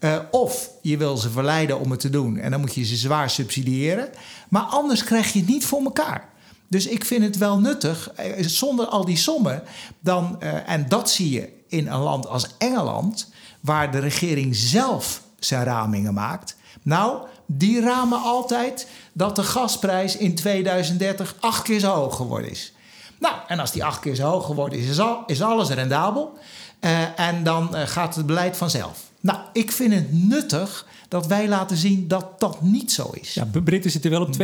[0.00, 2.96] Uh, of je wil ze verleiden om het te doen en dan moet je ze
[2.96, 4.08] zwaar subsidiëren.
[4.48, 6.28] Maar anders krijg je het niet voor elkaar.
[6.74, 9.62] Dus ik vind het wel nuttig, eh, zonder al die sommen,
[10.00, 15.22] dan, uh, en dat zie je in een land als Engeland, waar de regering zelf
[15.38, 16.56] zijn ramingen maakt.
[16.82, 22.72] Nou, die ramen altijd dat de gasprijs in 2030 acht keer zo hoog geworden is.
[23.18, 26.38] Nou, en als die acht keer zo hoog geworden is, is, al, is alles rendabel.
[26.80, 28.98] Uh, en dan gaat het beleid vanzelf.
[29.20, 33.34] Nou, ik vind het nuttig dat wij laten zien dat dat niet zo is.
[33.34, 34.38] Ja, Britten zitten wel op 42%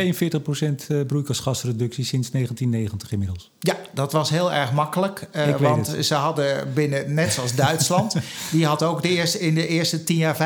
[0.87, 3.51] eh, broeikasgasreductie sinds 1990 inmiddels.
[3.59, 5.27] Ja, dat was heel erg makkelijk.
[5.35, 6.05] Uh, want het.
[6.05, 8.15] ze hadden binnen, net zoals Duitsland,
[8.51, 10.37] die had ook de eerste, in de eerste 10 jaar 25%.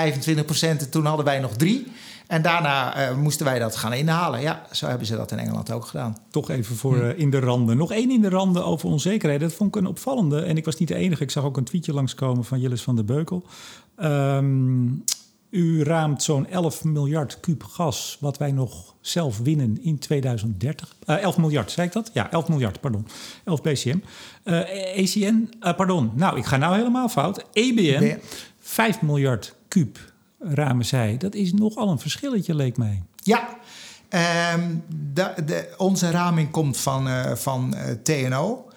[0.59, 1.87] En toen hadden wij nog drie.
[2.27, 4.41] En daarna uh, moesten wij dat gaan inhalen.
[4.41, 6.17] Ja, zo hebben ze dat in Engeland ook gedaan.
[6.29, 7.77] Toch even voor uh, in de randen.
[7.77, 9.41] Nog één in de randen over onzekerheid.
[9.41, 10.41] Dat vond ik een opvallende.
[10.41, 11.23] En ik was niet de enige.
[11.23, 13.45] Ik zag ook een tweetje langskomen van Jillis van der Beukel.
[14.03, 15.03] Um,
[15.55, 20.95] U raamt zo'n 11 miljard kuub gas wat wij nog zelf winnen in 2030.
[21.05, 22.09] Uh, 11 miljard, zei ik dat?
[22.13, 23.07] Ja, 11 miljard, pardon.
[23.43, 23.97] 11 BCM.
[24.43, 26.11] Uh, ECN, uh, pardon.
[26.15, 27.45] Nou, ik ga nou helemaal fout.
[27.53, 28.17] EBN, nee.
[28.59, 29.99] 5 miljard kuub
[30.39, 31.17] ramen zij.
[31.17, 33.03] Dat is nogal een verschilletje, leek mij.
[33.15, 33.49] Ja,
[34.55, 38.69] um, de, de, onze raming komt van, uh, van TNO.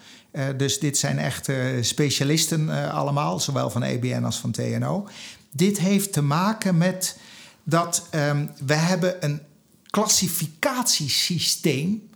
[0.57, 5.07] Dus dit zijn echt uh, specialisten allemaal, zowel van EBN als van TNO.
[5.51, 7.17] Dit heeft te maken met
[7.63, 9.41] dat um, we hebben een
[9.89, 12.07] klassificatiesysteem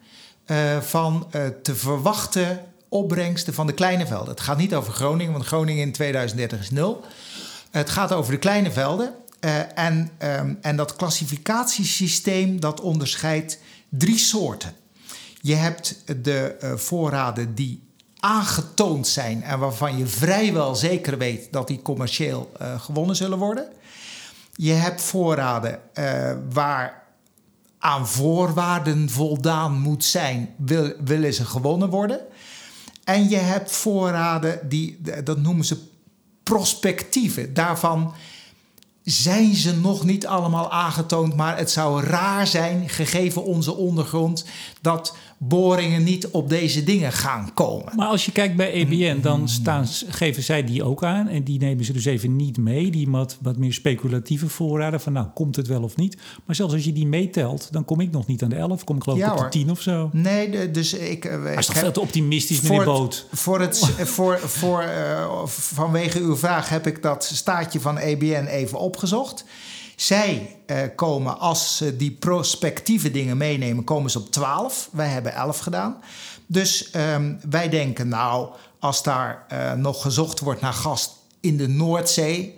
[0.81, 1.27] van
[1.63, 4.29] te verwachten opbrengsten van de kleine velden.
[4.29, 7.03] Het gaat niet over Groningen, want Groningen in 2030 is nul.
[7.71, 9.13] Het gaat over de kleine velden.
[9.75, 14.73] en, um, en dat klassificatiesysteem dat onderscheidt drie soorten.
[15.41, 17.81] Je hebt de voorraden die
[18.23, 23.67] aangetoond zijn en waarvan je vrijwel zeker weet dat die commercieel uh, gewonnen zullen worden.
[24.55, 27.03] Je hebt voorraden uh, waar
[27.79, 32.19] aan voorwaarden voldaan moet zijn, wil, willen ze gewonnen worden.
[33.03, 35.77] En je hebt voorraden die, dat noemen ze
[36.43, 37.53] prospectieven.
[37.53, 38.13] Daarvan
[39.03, 44.45] zijn ze nog niet allemaal aangetoond, maar het zou raar zijn, gegeven onze ondergrond,
[44.81, 45.15] dat
[45.47, 47.95] boringen niet op deze dingen gaan komen.
[47.95, 51.27] Maar als je kijkt bij EBN, dan staan, geven zij die ook aan.
[51.27, 52.91] En die nemen ze dus even niet mee.
[52.91, 55.01] Die wat, wat meer speculatieve voorraden.
[55.01, 56.17] Van nou, komt het wel of niet.
[56.45, 58.83] Maar zelfs als je die meetelt, dan kom ik nog niet aan de 11.
[58.83, 60.09] Kom ik geloof ik ja, op de 10 of zo.
[60.13, 61.25] Nee, dus ik...
[61.25, 63.27] Uh, maar is toch veel te optimistisch, meneer Boot?
[63.31, 63.79] Voor het,
[64.15, 69.45] voor, voor, uh, vanwege uw vraag heb ik dat staatje van EBN even opgezocht.
[69.95, 74.89] Zij uh, komen, als ze die prospectieve dingen meenemen, komen ze op 12.
[74.91, 75.97] Wij hebben 11 gedaan.
[76.45, 81.67] Dus um, wij denken, nou, als daar uh, nog gezocht wordt naar gas in de
[81.67, 82.57] Noordzee,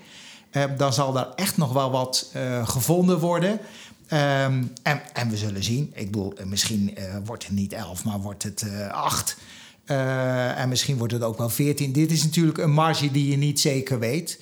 [0.52, 2.32] uh, dan zal daar echt nog wel wat
[2.64, 3.52] gevonden worden.
[3.52, 5.92] Um, en, en, we zullen zien.
[5.94, 9.38] Ik bedoel, misschien wordt het niet 11, maar wordt het 8.
[9.86, 11.92] en misschien wordt het ook wel 14.
[11.92, 14.40] Dit is natuurlijk een marge die je niet zeker weet.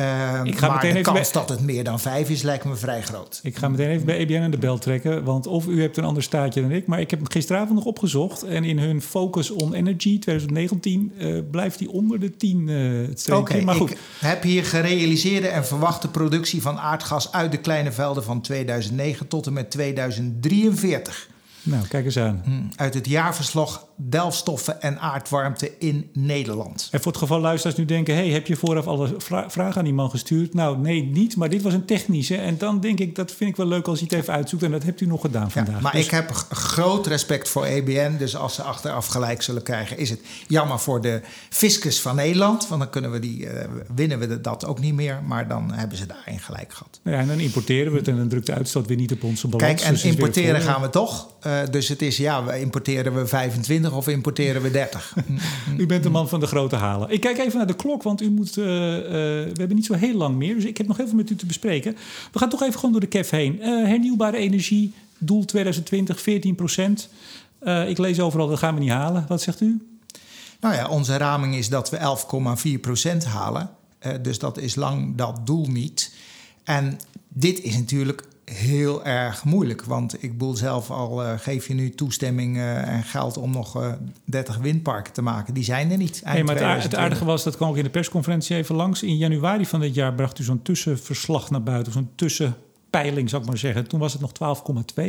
[0.00, 1.40] Uh, ik ga maar meteen de even kans bij...
[1.40, 3.40] dat het meer dan vijf is, lijkt me vrij groot.
[3.42, 5.24] Ik ga meteen even bij EBN aan de bel trekken.
[5.24, 6.86] Want of u hebt een ander staatje dan ik.
[6.86, 8.42] Maar ik heb hem gisteravond nog opgezocht.
[8.42, 13.24] En in hun Focus on Energy 2019 uh, blijft die onder de 10 uh, het
[13.28, 13.90] Oké, okay, maar goed.
[13.90, 17.32] ik heb hier gerealiseerde en verwachte productie van aardgas...
[17.32, 21.28] uit de kleine velden van 2009 tot en met 2043.
[21.62, 22.42] Nou, kijk eens aan.
[22.44, 26.88] Hm, uit het jaarverslag delfstoffen en aardwarmte in Nederland.
[26.90, 28.14] En voor het geval luisteraars nu denken...
[28.14, 30.54] hey, heb je vooraf alle vra vragen aan die man gestuurd?
[30.54, 31.36] Nou, nee, niet.
[31.36, 32.36] Maar dit was een technische.
[32.36, 34.62] En dan denk ik, dat vind ik wel leuk als je het even uitzoekt.
[34.62, 35.74] En dat hebt u nog gedaan vandaag.
[35.74, 36.04] Ja, maar dus...
[36.04, 38.16] ik heb groot respect voor EBN.
[38.16, 39.98] Dus als ze achteraf gelijk zullen krijgen...
[39.98, 42.68] is het jammer voor de fiscus van Nederland.
[42.68, 43.50] Want dan kunnen we die, uh,
[43.94, 45.22] winnen we dat ook niet meer.
[45.26, 47.00] Maar dan hebben ze daarin gelijk gehad.
[47.02, 48.08] Ja, en dan importeren we het.
[48.08, 49.72] En dan drukt de uitstoot weer niet op onze balans.
[49.72, 51.28] Kijk, en dus importeren gaan we toch.
[51.46, 55.14] Uh, dus het is, ja, we importeren we 25 of importeren we 30?
[55.78, 57.10] u bent de man van de grote halen.
[57.10, 58.70] Ik kijk even naar de klok, want u moet, uh, uh,
[59.02, 60.54] we hebben niet zo heel lang meer.
[60.54, 61.96] Dus ik heb nog heel veel met u te bespreken.
[62.32, 63.56] We gaan toch even gewoon door de KEF heen.
[63.58, 67.08] Uh, hernieuwbare energie, doel 2020, 14 procent.
[67.86, 69.24] ik lees overal, dat gaan we niet halen.
[69.28, 69.86] Wat zegt u?
[70.60, 72.16] Nou ja, onze raming is dat we
[72.76, 73.70] 11,4 procent halen.
[74.22, 76.14] dus dat is lang dat doel niet.
[76.64, 79.84] En dit is natuurlijk heel erg moeilijk.
[79.84, 83.80] Want ik bedoel zelf al, uh, geef je nu toestemming uh, en geld om nog
[83.82, 83.92] uh,
[84.24, 85.54] 30 windparken te maken.
[85.54, 86.22] Die zijn er niet.
[86.24, 89.02] Nee, maar het, aardige was, dat kwam ook in de persconferentie even langs.
[89.02, 91.92] In januari van dit jaar bracht u zo'n tussenverslag naar buiten.
[91.92, 93.88] Zo'n tussenpeiling, zou ik maar zeggen.
[93.88, 94.62] Toen was het nog
[95.00, 95.04] 12,2.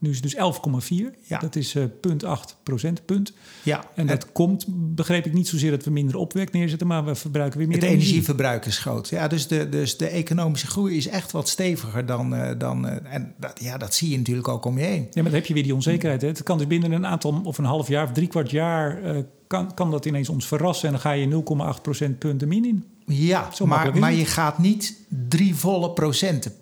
[0.00, 1.20] Nu is het dus 11,4.
[1.22, 1.38] Ja.
[1.38, 3.32] Dat is uh, punt 8 procentpunt.
[3.62, 3.84] Ja.
[3.94, 7.58] En dat komt, begreep ik niet zozeer dat we minder opwek neerzetten, maar we verbruiken
[7.58, 8.06] weer meer Het energie.
[8.06, 9.08] energieverbruik is groot.
[9.08, 12.34] Ja, dus de, dus de economische groei is echt wat steviger dan.
[12.34, 15.02] Uh, dan uh, en dat, ja, dat zie je natuurlijk ook om je heen.
[15.02, 16.22] Ja, maar dan heb je weer die onzekerheid.
[16.22, 16.28] Hè?
[16.28, 18.98] Het kan dus binnen een aantal, of een half jaar of drie kwart jaar,
[19.46, 21.42] kan, kan dat ineens ons verrassen en dan ga je
[21.76, 22.84] 0,8 procentpunten min in.
[23.06, 24.96] Ja, Zo maar, maar je gaat niet
[25.28, 26.52] drie volle procenten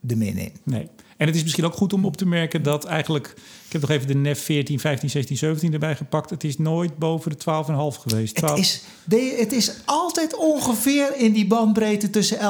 [0.00, 0.52] de min in.
[0.62, 0.88] Nee.
[1.22, 3.34] En het is misschien ook goed om op te merken dat eigenlijk...
[3.66, 6.30] Ik heb nog even de NEF 14, 15, 16, 17 erbij gepakt.
[6.30, 8.34] Het is nooit boven de 12,5 geweest.
[8.34, 8.56] 12...
[8.56, 12.42] Het, is, de, het is altijd ongeveer in die bandbreedte tussen 11,5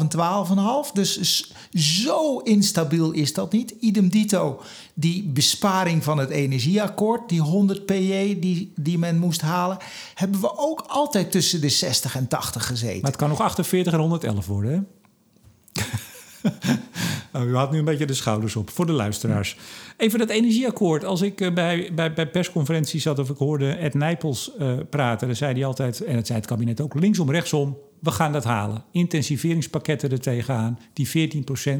[0.00, 0.92] en 12,5.
[0.92, 3.74] Dus zo instabiel is dat niet.
[3.80, 4.60] Idem dito,
[4.94, 7.28] die besparing van het energieakkoord...
[7.28, 9.78] die 100 PJ die, die men moest halen...
[10.14, 13.00] hebben we ook altijd tussen de 60 en 80 gezeten.
[13.00, 14.80] Maar het kan nog 48 en 111 worden, hè?
[17.32, 19.56] Nou, u haalt nu een beetje de schouders op voor de luisteraars.
[19.96, 21.04] Even dat energieakkoord.
[21.04, 25.26] Als ik uh, bij, bij, bij persconferenties zat of ik hoorde Ed Nijpels uh, praten,
[25.26, 28.44] dan zei hij altijd, en het zei het kabinet ook, linksom, rechtsom, we gaan dat
[28.44, 28.84] halen.
[28.90, 30.78] Intensiveringspakketten er tegenaan.
[30.92, 31.30] Die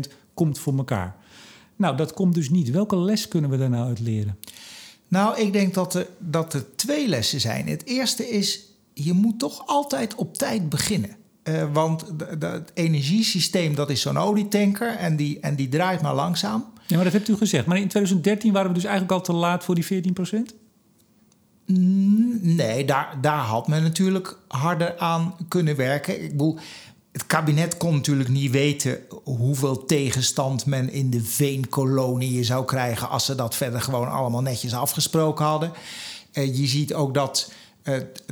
[0.07, 1.16] 14% komt voor elkaar.
[1.77, 2.70] Nou, dat komt dus niet.
[2.70, 4.38] Welke les kunnen we daar nou uit leren?
[5.09, 7.68] Nou, ik denk dat er, dat er twee lessen zijn.
[7.68, 8.61] Het eerste is,
[8.94, 11.16] je moet toch altijd op tijd beginnen.
[11.44, 12.05] Uh, want
[12.38, 16.64] het energiesysteem, dat is zo'n olietanker en die, en die draait maar langzaam.
[16.87, 17.66] Ja, maar dat hebt u gezegd.
[17.66, 20.55] Maar in 2013 waren we dus eigenlijk al te laat voor die 14 procent?
[22.40, 26.22] Nee, daar, daar had men natuurlijk harder aan kunnen werken.
[26.22, 26.59] Ik bedoel,
[27.12, 33.24] het kabinet kon natuurlijk niet weten hoeveel tegenstand men in de veenkoloniën zou krijgen als
[33.24, 35.72] ze dat verder gewoon allemaal netjes afgesproken hadden.
[36.33, 37.52] Uh, je ziet ook dat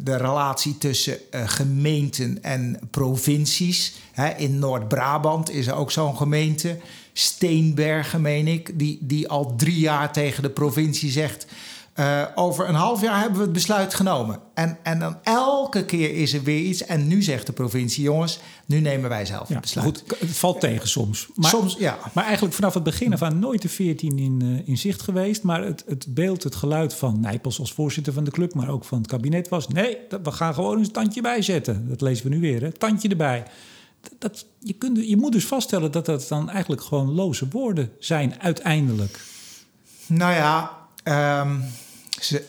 [0.03, 3.95] de relatie tussen uh, gemeenten en provincies.
[4.37, 6.79] In Noord-Brabant is er ook zo'n gemeente,
[7.13, 11.47] Steenbergen, meen ik, die, die al drie jaar tegen de provincie zegt.
[11.97, 14.39] Uh, over een half jaar hebben we het besluit genomen.
[14.55, 16.85] En, en dan elke keer is er weer iets.
[16.85, 19.87] En nu zegt de provincie, jongens, nu nemen wij zelf het besluit.
[19.87, 21.29] Goed, het valt tegen soms.
[21.35, 21.99] Maar, soms, ja.
[22.15, 25.43] Maar eigenlijk vanaf het begin af aan nooit de 14 in, uh, in zicht geweest.
[25.43, 28.55] Maar het, het beeld, het geluid van Nijpels als voorzitter van de club...
[28.55, 29.69] maar ook van het kabinet was...
[29.69, 31.89] nee, we gaan gewoon een tandje bijzetten.
[31.89, 32.73] Dat lezen we nu weer, hè?
[32.73, 33.45] Tandje erbij.
[34.19, 38.41] Dat, je, kunt, je moet dus vaststellen dat dat dan eigenlijk gewoon loze woorden zijn
[38.41, 39.21] uiteindelijk.
[40.07, 41.65] Nou ja, um,
[42.21, 42.45] ze,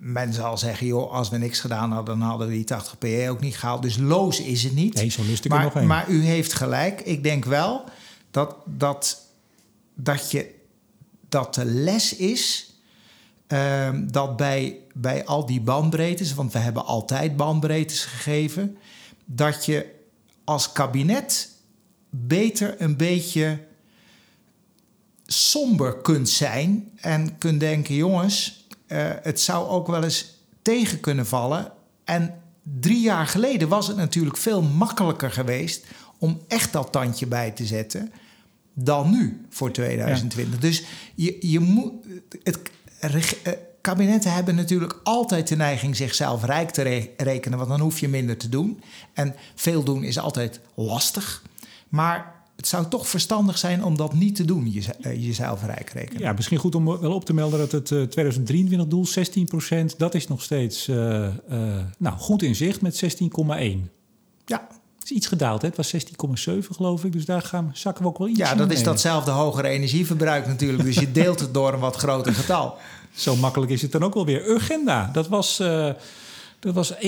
[0.00, 3.26] men zal zeggen, joh, als we niks gedaan hadden, dan hadden we die 80 PE
[3.30, 3.82] ook niet gehaald.
[3.82, 4.94] Dus loos is het niet.
[4.94, 5.86] Nee, zo lust ik maar, er nog een.
[5.86, 7.00] Maar u heeft gelijk.
[7.00, 7.84] Ik denk wel
[8.30, 9.26] dat, dat,
[9.94, 10.54] dat, je,
[11.28, 12.72] dat de les is
[13.48, 18.76] um, dat bij, bij al die bandbreedtes, want we hebben altijd bandbreedtes gegeven,
[19.24, 19.86] dat je
[20.44, 21.50] als kabinet
[22.10, 23.66] beter een beetje
[25.32, 31.26] somber kunt zijn en kunt denken: jongens, uh, het zou ook wel eens tegen kunnen
[31.26, 31.72] vallen.
[32.04, 35.84] En drie jaar geleden was het natuurlijk veel makkelijker geweest
[36.18, 38.12] om echt dat tandje bij te zetten
[38.74, 40.54] dan nu voor 2020.
[40.54, 40.60] Ja.
[40.60, 40.82] Dus
[41.14, 41.92] je, je moet.
[42.42, 42.58] Het,
[43.02, 47.98] uh, kabinetten hebben natuurlijk altijd de neiging zichzelf rijk te re rekenen, want dan hoef
[47.98, 48.82] je minder te doen.
[49.12, 51.42] En veel doen is altijd lastig.
[51.88, 55.90] Maar het zou toch verstandig zijn om dat niet te doen, je, uh, jezelf rijk
[55.90, 56.22] rekenen.
[56.22, 58.02] Ja, misschien goed om wel op te melden dat het uh,
[58.82, 59.06] 2023-doel,
[59.92, 61.28] 16%, dat is nog steeds uh,
[61.98, 63.90] nou, goed in zicht met 16,1.
[64.44, 64.66] Ja.
[65.02, 65.68] Is iets gedaald, hè?
[65.68, 66.00] het was 16,7
[66.70, 69.68] geloof ik, dus daar gaan, zakken we ook wel iets Ja, dat is datzelfde hogere
[69.68, 72.76] energieverbruik natuurlijk, dus je deelt het door een wat groter getal.
[73.14, 74.48] Zo makkelijk is het dan ook wel weer.
[74.48, 75.90] Urgenda, dat was, uh,
[76.58, 76.98] dat was 21%,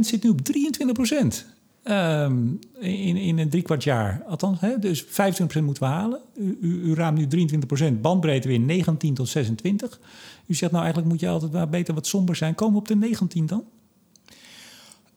[0.00, 1.53] zit nu op 23%.
[1.90, 4.22] Um, in, in een driekwart jaar.
[4.28, 5.08] Althans, hè, dus 25%
[5.62, 6.20] moeten we halen.
[6.36, 7.48] U, u, u raamt nu
[7.88, 10.00] 23%, bandbreedte weer 19 tot 26.
[10.46, 12.54] U zegt nou eigenlijk moet je altijd maar beter wat somber zijn.
[12.54, 13.64] Komen we op de 19 dan?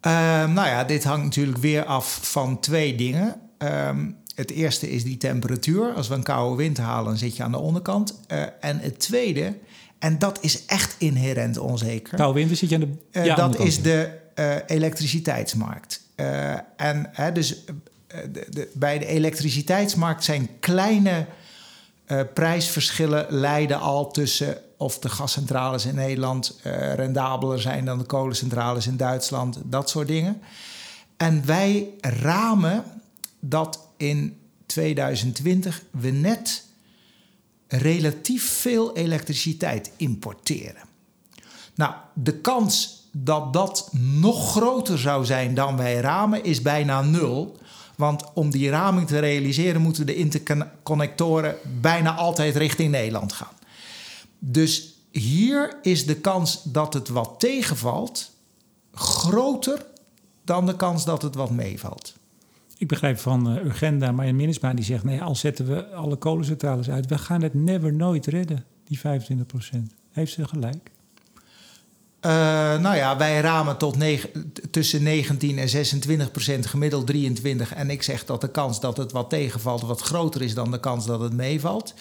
[0.02, 0.12] Uh,
[0.54, 3.42] nou ja, dit hangt natuurlijk weer af van twee dingen.
[3.58, 5.94] Um, het eerste is die temperatuur.
[5.94, 8.20] Als we een koude wind halen, dan zit je aan de onderkant.
[8.32, 9.58] Uh, en het tweede,
[10.00, 12.18] en dat is echt inherent onzeker.
[12.18, 16.07] Koude wind zit je aan de uh, ja, Dat is de uh, elektriciteitsmarkt.
[16.20, 17.64] Uh, en hè, dus
[18.08, 21.26] de, de, bij de elektriciteitsmarkt zijn kleine
[22.08, 26.60] uh, prijsverschillen leiden al tussen of de gascentrales in Nederland
[26.96, 30.42] rendabeler zijn dan de kolencentrales in Duitsland, dat soort dingen.
[31.18, 32.84] En wij ramen
[33.40, 36.66] dat in 2020 we net
[37.68, 40.82] relatief veel elektriciteit importeren.
[41.76, 47.58] Nou, de kans dat dat nog groter zou zijn dan wij ramen, is bijna nul.
[47.96, 53.54] Want om die raming te realiseren, moeten de interconnectoren bijna altijd richting Nederland gaan.
[54.40, 58.32] Dus hier is de kans dat het wat tegenvalt
[58.94, 59.86] groter
[60.44, 62.16] dan de kans dat het wat meevalt.
[62.78, 65.04] Ik begrijp van uh, Urgenda, maar Minnesma die zegt...
[65.04, 67.06] nee, al zetten we alle kolencentrales uit...
[67.06, 69.94] we gaan het never nooit redden, die 25 procent.
[70.12, 70.92] Heeft ze gelijk?
[72.22, 72.32] Uh,
[72.80, 73.96] nou ja, wij ramen tot
[74.72, 77.74] tussen 19 en 26 procent, gemiddeld 23.
[77.74, 80.80] En ik zeg dat de kans dat het wat tegenvalt wat groter is dan de
[80.80, 81.94] kans dat het meevalt.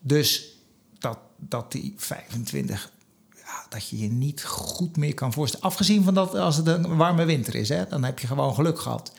[0.00, 0.56] Dus
[0.98, 2.90] dat, dat die 25,
[3.34, 5.66] ja, dat je je niet goed meer kan voorstellen.
[5.66, 8.80] Afgezien van dat als het een warme winter is, hè, dan heb je gewoon geluk
[8.80, 9.12] gehad.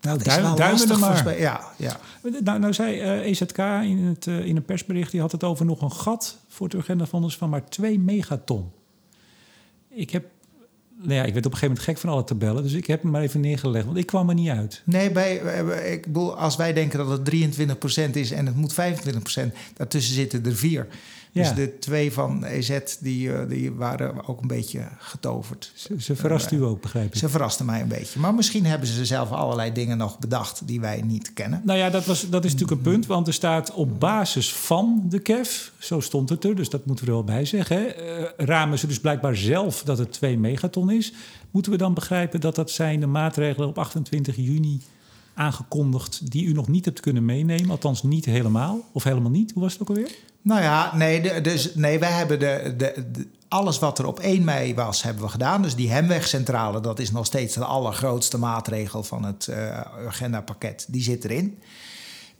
[0.00, 1.40] Nou, duim, duimen er maar.
[1.40, 2.00] Ja, ja.
[2.42, 5.10] Nou, nou zei uh, EZK in, het, uh, in een persbericht...
[5.10, 8.72] die had het over nog een gat voor het Urgenda-fonds van maar 2 megaton
[9.90, 10.24] ik heb
[11.02, 12.62] nou ja, ik werd op een gegeven moment gek van alle tabellen.
[12.62, 14.82] Dus ik heb hem maar even neergelegd, want ik kwam er niet uit.
[14.84, 15.36] Nee, bij,
[15.92, 17.30] ik bedoel, als wij denken dat het
[18.08, 18.76] 23% is en het moet 25%,
[19.74, 20.86] daartussen zitten er vier.
[21.32, 25.72] Dus de twee van EZ die, eh, die waren ook een beetje getoverd.
[25.74, 27.18] Ze, ze verrast u ook, begrijp ik.
[27.18, 28.20] Ze verrasten mij een beetje.
[28.20, 31.62] Maar misschien hebben ze zelf allerlei dingen nog bedacht die wij niet kennen.
[31.64, 35.02] Nou ja, dat, was, dat is natuurlijk een punt, want er staat op basis van
[35.08, 37.76] de KEF, zo stond het er, dus dat moeten we er wel bij zeggen.
[37.76, 41.12] Hè, eh, ramen ze dus blijkbaar zelf dat het 2 megaton is.
[41.50, 44.80] Moeten we dan begrijpen dat dat zijn de maatregelen op 28 juni
[45.34, 47.70] aangekondigd die u nog niet hebt kunnen meenemen?
[47.70, 49.52] Althans niet helemaal, of helemaal niet.
[49.52, 50.10] Hoe was het ook alweer?
[50.42, 54.74] Nou ja, nee, dus, nee wij hebben de, de, alles wat er op 1 mei
[54.74, 55.62] was, hebben we gedaan.
[55.62, 60.86] Dus die Hemwegcentrale, dat is nog steeds de allergrootste maatregel van het eh agendapakket.
[60.88, 61.58] Die zit erin.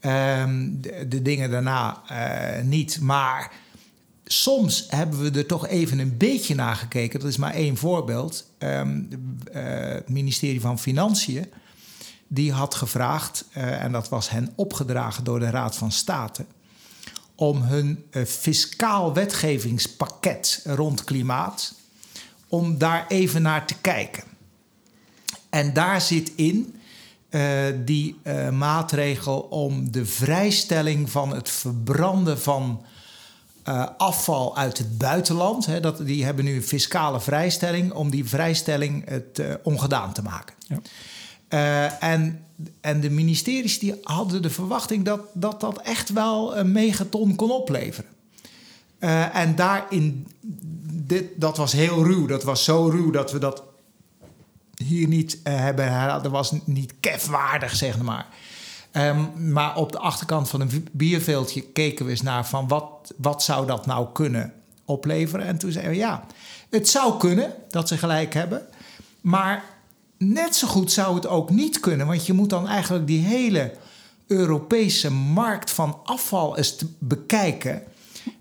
[0.01, 3.01] Ehm, de, de dingen daarna eh, niet.
[3.01, 3.53] Maar
[4.25, 7.21] soms hebben we er toch even een beetje naar gekeken.
[7.21, 8.51] Dat is maar één voorbeeld.
[8.59, 9.03] Ehm,
[9.53, 11.47] eh, het ministerie van Financiën
[12.33, 16.45] die had gevraagd, eh, en dat was hen opgedragen door de Raad van State,
[17.35, 21.75] om hun eh, fiscaal wetgevingspakket rond klimaat,
[22.49, 24.23] om daar even naar te kijken.
[25.49, 26.75] En daar zit in
[27.29, 28.21] eh, die
[28.53, 32.85] maatregel om de vrijstelling van het verbranden van
[33.97, 35.67] afval uit het buitenland.
[35.67, 40.55] Hè, dat, die hebben nu een fiscale vrijstelling om die vrijstelling het ongedaan te maken.
[40.67, 40.81] Ja.
[41.51, 42.45] Eh, en,
[42.81, 47.51] en de ministeries die hadden de verwachting dat dat, dat echt wel een megaton kon
[47.51, 48.11] opleveren.
[48.99, 50.27] Eh, en daarin,
[50.93, 52.27] dit, dat was heel ruw.
[52.27, 53.63] Dat was zo ruw dat we dat
[54.85, 56.23] hier niet eh, hebben.
[56.23, 58.27] Dat was niet kefwaardig, zeg maar.
[58.91, 63.43] Ehm, maar op de achterkant van een bierveeltje keken we eens naar van wat, wat
[63.43, 64.53] zou dat nou kunnen
[64.85, 65.47] opleveren.
[65.47, 66.25] En toen zeiden we ja,
[66.71, 68.67] het zou kunnen dat ze gelijk hebben.
[69.21, 69.65] Maar
[70.25, 72.07] net zo goed zou het ook niet kunnen.
[72.07, 73.73] Want je moet dan eigenlijk die hele
[74.27, 77.83] Europese markt van afval eens bekijken.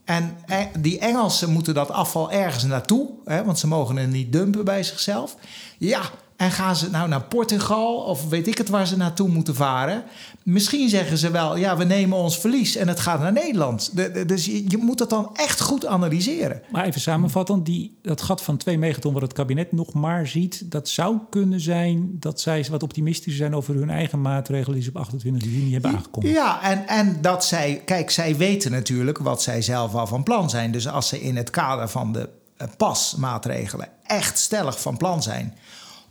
[0.03, 4.31] En eh, die Engelsen moeten dat afval ergens naartoe, hè, want ze mogen het niet
[4.31, 5.35] dumpen bij zichzelf.
[5.77, 6.01] Ja,
[6.39, 10.03] en gaan ze nou naar Portugal of weet ik het waar ze naartoe moeten varen?
[10.43, 13.95] Misschien zeggen ze wel, ja, we nemen ons verlies en het gaat naar Nederland.
[13.95, 16.61] De- de- dus je, je moet dat dan echt goed analyseren.
[16.71, 20.71] Maar even samenvattend, die, dat gat van 2 megaton wat het kabinet nog maar ziet...
[20.71, 23.55] dat zou kunnen zijn dat zij wat optimistischer zijn...
[23.55, 26.35] over hun eigen maatregelen die ze op 28 juni hebben aangekondigd.
[26.35, 30.49] Ja, en, en dat zij, kijk, zij weten natuurlijk wat zij zelf al van plan
[30.49, 30.71] zijn.
[30.71, 35.53] Dus als ze in het kader van de eh, pasmaatregelen echt stellig van plan zijn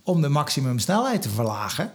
[0.09, 1.91] om de maximumsnelheid te verlagen.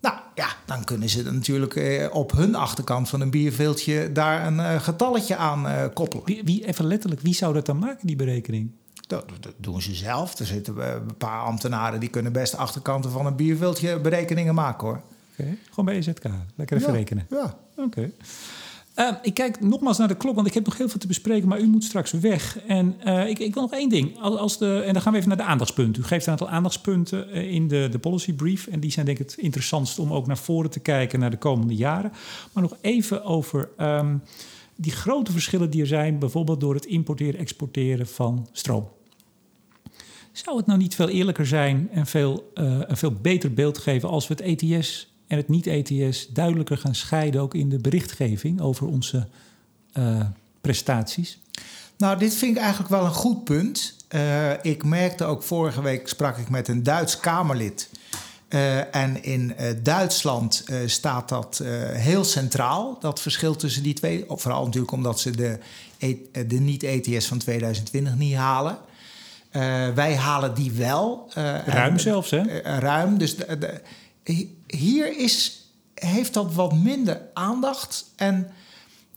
[0.00, 4.60] Nou ja, dan kunnen ze natuurlijk eh, op hun achterkant van een bierveeltje daar een
[4.60, 6.24] eh, getalletje aan eh, koppelen.
[6.24, 8.70] Wie, wie, even letterlijk, wie zou dat dan maken, die berekening?
[9.06, 10.38] Dat, dat doen ze zelf.
[10.38, 15.00] Er zitten een paar ambtenaren die kunnen best achterkanten van een bierveeltje berekeningen maken hoor.
[15.32, 17.26] Oké, Gewoon bij EZK, lekker even Ja, rekenen.
[17.30, 17.58] Ja.
[17.76, 18.10] Oké.
[18.96, 21.48] Eh, ik kijk nogmaals naar de klok, want ik heb nog heel veel te bespreken,
[21.48, 22.58] maar u moet straks weg.
[22.66, 24.18] En eh, ik, ik wil nog één ding.
[24.18, 26.02] Als de, en dan gaan we even naar de aandachtspunten.
[26.02, 28.66] U geeft een aantal aandachtspunten eh, in de, de policy brief.
[28.66, 31.38] En die zijn denk ik het interessantst om ook naar voren te kijken naar de
[31.38, 32.12] komende jaren.
[32.52, 34.16] Maar nog even over ehm,
[34.76, 38.88] die grote verschillen die er zijn, bijvoorbeeld door het importeren, exporteren van stroom.
[40.32, 44.08] Zou het nou niet veel eerlijker zijn en veel, eh, een veel beter beeld geven
[44.08, 48.86] als we het ETS en het niet-ETS duidelijker gaan scheiden, ook in de berichtgeving over
[48.86, 49.26] onze
[49.92, 50.20] eh,
[50.60, 51.38] prestaties?
[51.98, 53.96] Nou, dit vind ik eigenlijk wel een goed punt.
[54.08, 57.90] Eh, ik merkte ook vorige week sprak ik met een Duits Kamerlid.
[58.48, 61.62] Eh, en in Duitsland staat dat
[61.92, 64.24] heel centraal, dat verschil tussen die twee.
[64.28, 65.58] Vooral natuurlijk omdat ze de,
[65.98, 66.16] E-
[66.46, 68.78] de niet-ETS van 2020 niet halen.
[69.94, 71.30] Wij halen die wel.
[71.34, 72.42] Ruim en- zelfs, hè?
[72.78, 73.18] ruim.
[73.18, 75.64] Dus de, de- hier is,
[75.94, 78.04] heeft dat wat minder aandacht.
[78.16, 78.50] En,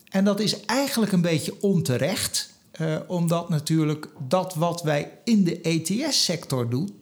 [0.10, 2.58] en dat is eigenlijk een beetje onterecht.
[2.72, 7.02] eh, omdat natuurlijk dat wat wij in de ETS-sector doen.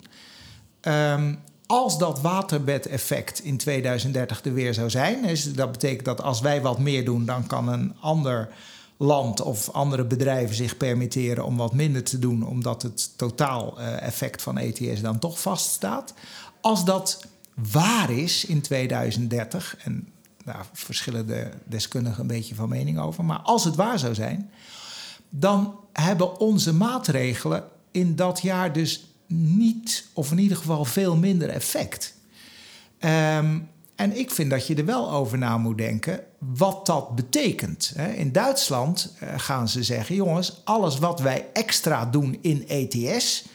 [0.81, 1.33] ehm,
[1.65, 6.61] als dat waterbedeffect in 2030 er weer zou zijn, dus dat betekent dat als wij
[6.61, 8.49] wat meer doen, dan kan een ander
[8.97, 14.01] land of andere bedrijven zich permitteren om wat minder te doen, omdat het totaal eh,
[14.01, 16.13] effect van ETS dan toch vaststaat.
[16.61, 17.25] Als dat
[17.71, 20.07] waar is in 2030, en
[20.43, 24.51] daar verschillen de deskundigen een beetje van mening over, maar als het waar zou zijn,
[25.29, 31.49] dan hebben onze maatregelen in dat jaar dus niet, of in ieder geval veel minder
[31.49, 32.15] effect.
[32.99, 33.59] Ehm,
[33.95, 37.93] en ik vind dat je er wel over na moet denken wat dat betekent.
[38.15, 43.45] In Duitsland eh, gaan ze zeggen: jongens, alles wat wij extra doen in ETS.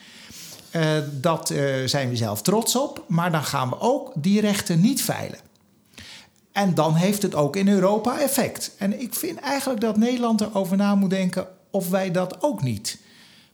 [0.72, 4.80] Eh, dat eh, zijn we zelf trots op, maar dan gaan we ook die rechten
[4.80, 5.38] niet veilen.
[6.52, 8.74] En dan heeft het ook in Europa effect.
[8.78, 12.98] En ik vind eigenlijk dat Nederland erover na moet denken of wij dat ook niet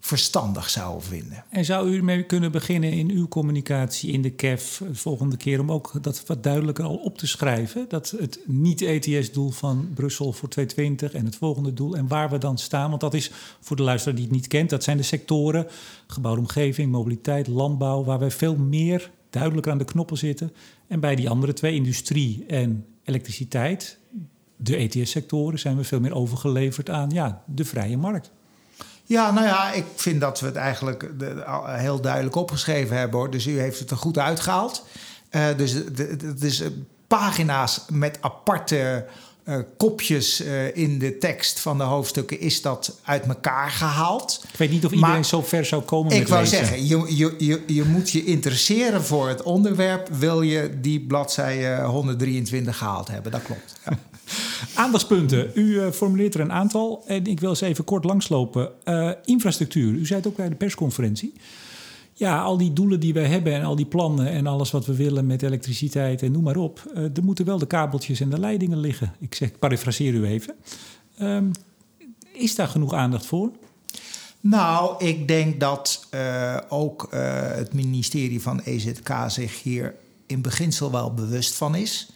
[0.01, 1.45] verstandig zouden vinden.
[1.51, 5.61] En zou u ermee kunnen beginnen in uw communicatie in de KEF de volgende keer
[5.61, 7.85] om ook dat wat duidelijker al op te schrijven?
[7.89, 12.59] Dat het niet-ETS-doel van Brussel voor 2020 en het volgende doel en waar we dan
[12.59, 12.89] staan.
[12.89, 13.31] Want dat is
[13.61, 15.67] voor de luisteraar die het niet kent, dat zijn de sectoren,
[16.07, 20.53] gebouwde omgeving, mobiliteit, landbouw, waar we veel meer duidelijker aan de knoppen zitten.
[20.87, 23.99] En bij die andere twee, industrie en elektriciteit,
[24.57, 28.33] de ETS-sectoren, zijn we veel meer overgeleverd aan ja, de vrije markt.
[29.09, 31.11] Ja, nou ja, ik vind dat we het eigenlijk
[31.67, 33.19] heel duidelijk opgeschreven hebben.
[33.19, 33.31] Hoor.
[33.31, 34.85] Dus u heeft het er goed uitgehaald.
[35.31, 36.63] Uh, dus het is
[37.07, 39.07] pagina's met aparte
[39.45, 44.45] uh, kopjes uh, in de tekst van de hoofdstukken is dat uit elkaar gehaald.
[44.53, 46.13] Ik weet niet of iedereen zo ver zou komen.
[46.13, 50.09] Ik wou zeggen, je, je, je, je moet je interesseren voor het onderwerp.
[50.09, 53.33] Wil je die bladzij 123 gehaald hebben?
[53.33, 53.75] Dat klopt.
[53.85, 53.99] Ja.
[54.75, 55.51] Aandachtspunten.
[55.55, 58.71] U uh, formuleert er een aantal en ik wil eens even kort langslopen.
[58.85, 59.93] Uh, infrastructuur.
[59.93, 61.33] U zei het ook bij de persconferentie.
[62.13, 64.95] Ja, al die doelen die wij hebben en al die plannen en alles wat we
[64.95, 66.83] willen met elektriciteit en noem maar op.
[66.95, 69.15] Uh, er moeten wel de kabeltjes en de leidingen liggen.
[69.19, 70.55] Ik zeg, ik parafraseer u even.
[71.23, 71.51] Um,
[72.33, 73.51] is daar genoeg aandacht voor?
[74.41, 76.09] Nou, ik denk dat
[76.69, 77.09] ook
[77.57, 79.95] het ministerie van EZK zich hier
[80.27, 82.09] in beginsel wel bewust van is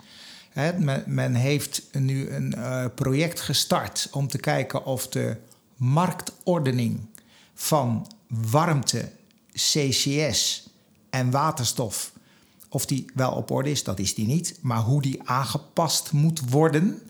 [1.06, 5.36] men, heeft nu een uh, project gestart om te kijken of de
[5.76, 7.00] marktordening
[7.54, 9.10] van warmte,
[9.52, 10.68] CCS
[11.10, 12.12] en waterstof,
[12.68, 16.50] of die wel op orde is, dat is die niet, maar hoe die aangepast moet
[16.50, 17.02] worden.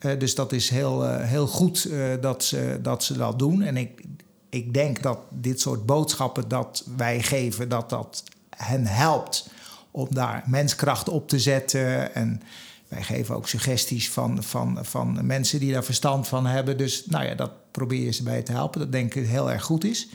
[0.00, 3.62] Uh, dus dat is heel, uh, heel goed dat, ze, dat ze dat doen.
[3.62, 4.04] En ik,
[4.48, 8.24] ik denk dat dit soort boodschappen dat wij geven, dat dat
[8.56, 9.50] hen helpt
[9.90, 12.42] om daar menskracht op te zetten en
[12.90, 16.76] wij geven ook suggesties van, van, van mensen die daar verstand van hebben.
[16.76, 18.80] Dus nou ja, dat probeer je ze bij te helpen.
[18.80, 20.08] Dat denk ik heel erg goed is.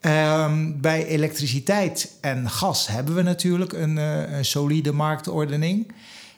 [0.00, 5.92] Um, bij elektriciteit en gas hebben we natuurlijk een, uh, een, solide marktordening.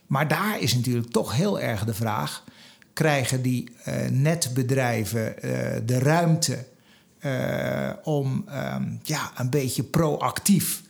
[0.07, 2.45] Maar daar is natuurlijk toch heel erg de vraag:
[2.93, 5.53] krijgen die uh, netbedrijven uh,
[5.85, 6.66] de ruimte
[8.03, 10.83] om um, ja, een beetje proactief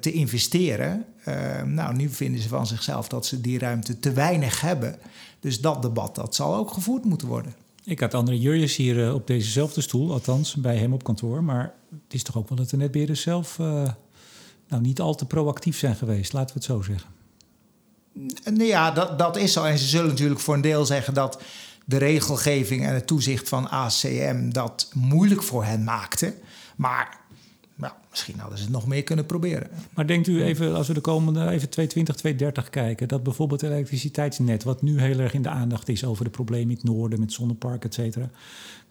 [0.00, 1.04] te investeren?
[1.28, 4.98] Uh, nou, nu vinden ze van zichzelf dat ze die ruimte te weinig hebben.
[5.40, 7.54] Dus dat debat dat zal ook gevoerd moeten worden.
[7.84, 11.44] Ik had André Jurjes hier uh, op dezezelfde stoel, althans bij hem op kantoor.
[11.44, 13.58] Maar het is toch ook wel dat de netbeheerders zelf
[14.68, 17.10] nou, niet al te proactief zijn geweest, laten we het zo zeggen.
[18.44, 19.64] Nou ja, dat, dat is zo.
[19.64, 21.42] En ze zullen natuurlijk voor een deel zeggen dat
[21.84, 26.34] de regelgeving en het toezicht van ACM dat moeilijk voor hen maakte.
[26.76, 27.20] Maar
[27.82, 29.68] nou, misschien hadden ze het nog meer kunnen proberen.
[29.94, 33.70] Maar denkt u even, als we de komende even 2020, 2030 kijken, dat bijvoorbeeld het
[33.70, 37.20] elektriciteitsnet, wat nu heel erg in de aandacht is over de problemen in het noorden
[37.20, 38.30] met zonnepark, et cetera.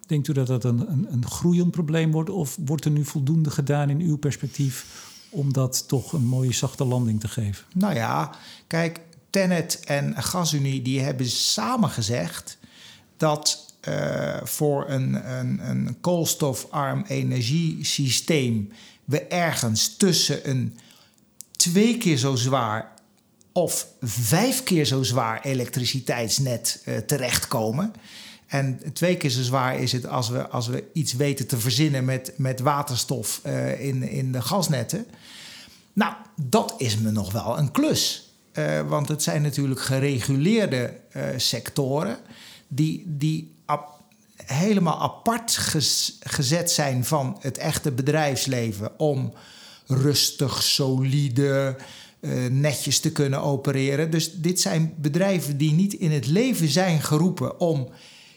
[0.07, 2.29] Denkt u dat dat een, een, een groeiend probleem wordt?
[2.29, 6.85] Of wordt er nu voldoende gedaan in uw perspectief om dat toch een mooie zachte
[6.85, 7.65] landing te geven?
[7.73, 8.31] Nou ja,
[8.67, 12.57] kijk, Tenet en GasUnie die hebben samen gezegd
[13.17, 18.71] dat uh, voor een, een, een koolstofarm energiesysteem
[19.05, 20.77] we ergens tussen een
[21.51, 22.91] twee keer zo zwaar
[23.51, 27.93] of vijf keer zo zwaar elektriciteitsnet uh, terechtkomen.
[28.47, 32.05] En twee keer zo zwaar is het als we, als we iets weten te verzinnen
[32.05, 35.05] met, met waterstof uh, in, in de gasnetten.
[35.93, 38.25] Nou, dat is me nog wel een klus.
[38.87, 40.93] Want het zijn natuurlijk gereguleerde
[41.37, 42.17] sectoren
[42.67, 43.50] die, die
[44.51, 45.57] helemaal apart
[46.19, 49.33] gezet zijn van het echte bedrijfsleven om
[49.87, 51.75] rustig, solide,
[52.19, 54.11] uh, netjes te kunnen opereren.
[54.11, 57.89] Dus dit zijn bedrijven die niet in het leven zijn geroepen om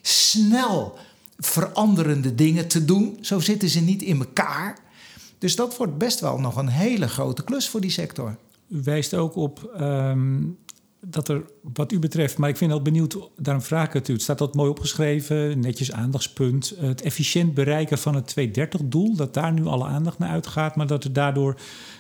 [0.03, 0.99] snel
[1.39, 3.19] veranderende dingen te doen.
[3.21, 4.79] Zo zitten ze niet in elkaar.
[5.39, 8.37] Dus dat wordt best wel nog een hele grote klus voor die sector.
[8.69, 10.59] U wijst ook op um,
[11.07, 14.13] dat er, wat u betreft, maar ik vind dat benieuwd, daarom vraag ik het u.
[14.13, 16.75] Het staat dat mooi opgeschreven, netjes aandachtspunt.
[16.79, 21.05] Het efficiënt bereiken van het 230-doel, dat daar nu alle aandacht naar uitgaat, maar dat
[21.05, 21.57] er daardoor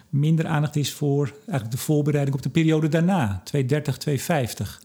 [0.09, 4.82] minder aandacht is voor eigenlijk de voorbereiding op de periode daarna, 230, 250.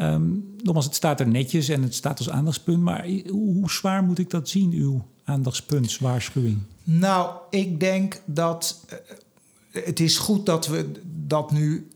[0.00, 4.18] Um, nogmaals, het staat er netjes en het staat als aandachtspunt, maar hoe zwaar moet
[4.18, 6.58] ik dat zien, uw aandachtspuntswaarschuwing?
[6.84, 8.84] Nou, ik denk dat
[9.72, 11.88] uh, het is goed dat we dat nu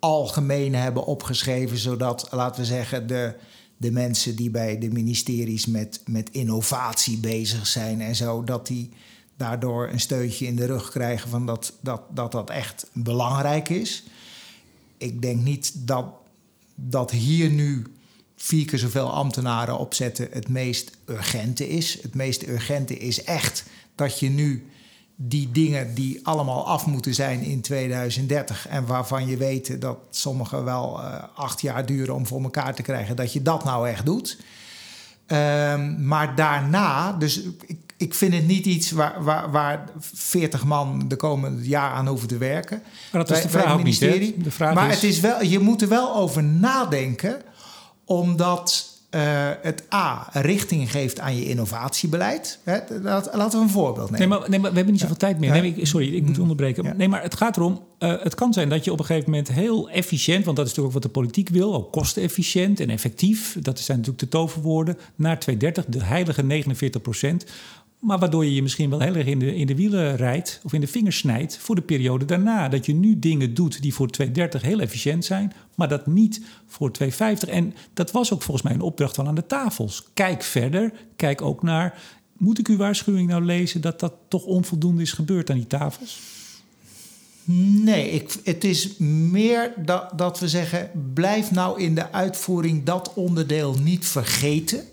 [0.00, 3.34] algemeen hebben opgeschreven, zodat, laten we zeggen, de,
[3.76, 8.90] de mensen die bij de ministeries met, met innovatie bezig zijn en zo, dat die
[9.36, 14.04] daardoor een steuntje in de rug krijgen van dat dat, dat, dat echt belangrijk is.
[14.98, 16.06] Ik denk niet dat,
[16.74, 17.86] dat hier nu
[18.36, 22.02] vier keer zoveel ambtenaren opzetten het meest urgente is.
[22.02, 24.66] Het meest urgente is echt dat je nu
[25.22, 30.62] die dingen die allemaal af moeten zijn in 2030 en waarvan je weet dat sommige
[30.62, 34.06] wel uh, acht jaar duren om voor elkaar te krijgen, dat je dat nou echt
[34.06, 34.38] doet.
[35.26, 41.08] Um, maar daarna, dus ik, ik vind het niet iets waar, waar, waar 40 man
[41.08, 42.82] de komende jaar aan hoeven te werken.
[43.12, 44.00] Maar dat is de vraag ook niet.
[44.00, 44.94] De vraag maar is...
[44.94, 47.42] Het is wel, je moet er wel over nadenken,
[48.04, 52.58] omdat uh, het A richting geeft aan je innovatiebeleid.
[52.64, 54.28] Hè, laten we een voorbeeld nemen.
[54.28, 55.50] Nee, maar, nee, maar we hebben niet zoveel tijd meer.
[55.50, 56.42] Nee, sorry, ik moet mm.
[56.42, 56.96] onderbreken.
[56.96, 59.48] Nee, maar het gaat erom, uh, het kan zijn dat je op een gegeven moment
[59.48, 60.44] heel efficiënt...
[60.44, 63.56] want dat is natuurlijk ook wat de politiek wil, ook kostenefficiënt en effectief...
[63.60, 67.44] dat zijn natuurlijk de toverwoorden, naar 2030, de heilige 49 procent...
[68.00, 70.72] Maar waardoor je je misschien wel heel erg in de, in de wielen rijdt of
[70.72, 72.68] in de vingers snijdt voor de periode daarna.
[72.68, 76.92] Dat je nu dingen doet die voor 230 heel efficiënt zijn, maar dat niet voor
[76.92, 77.48] 250.
[77.48, 80.04] En dat was ook volgens mij een opdracht van aan de tafels.
[80.14, 82.02] Kijk verder, kijk ook naar.
[82.36, 86.20] Moet ik uw waarschuwing nou lezen dat dat toch onvoldoende is gebeurd aan die tafels?
[87.82, 93.14] Nee, ik, het is meer dat, dat we zeggen: blijf nou in de uitvoering dat
[93.14, 94.84] onderdeel niet vergeten.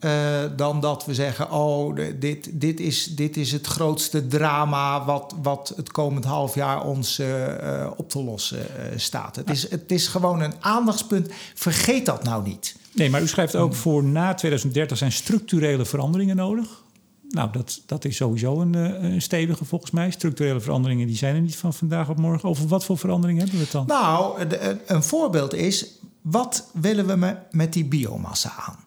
[0.00, 5.34] Uh, dan dat we zeggen: Oh, dit, dit, is, dit is het grootste drama wat,
[5.42, 9.36] wat het komend half jaar ons uh, op te lossen staat.
[9.36, 11.28] Het, is, het is gewoon een aandachtspunt.
[11.54, 12.76] Vergeet dat nou niet.
[12.92, 16.82] Nee, maar u schrijft ook voor na 2030 zijn structurele veranderingen nodig.
[17.28, 18.74] Nou, dat, dat is sowieso een,
[19.04, 20.10] een stevige volgens mij.
[20.10, 22.48] Structurele veranderingen die zijn er niet van vandaag op morgen.
[22.48, 23.86] Over wat voor veranderingen hebben we het dan?
[23.86, 24.46] Nou,
[24.86, 25.86] een voorbeeld is:
[26.22, 28.86] wat willen we met die biomassa aan?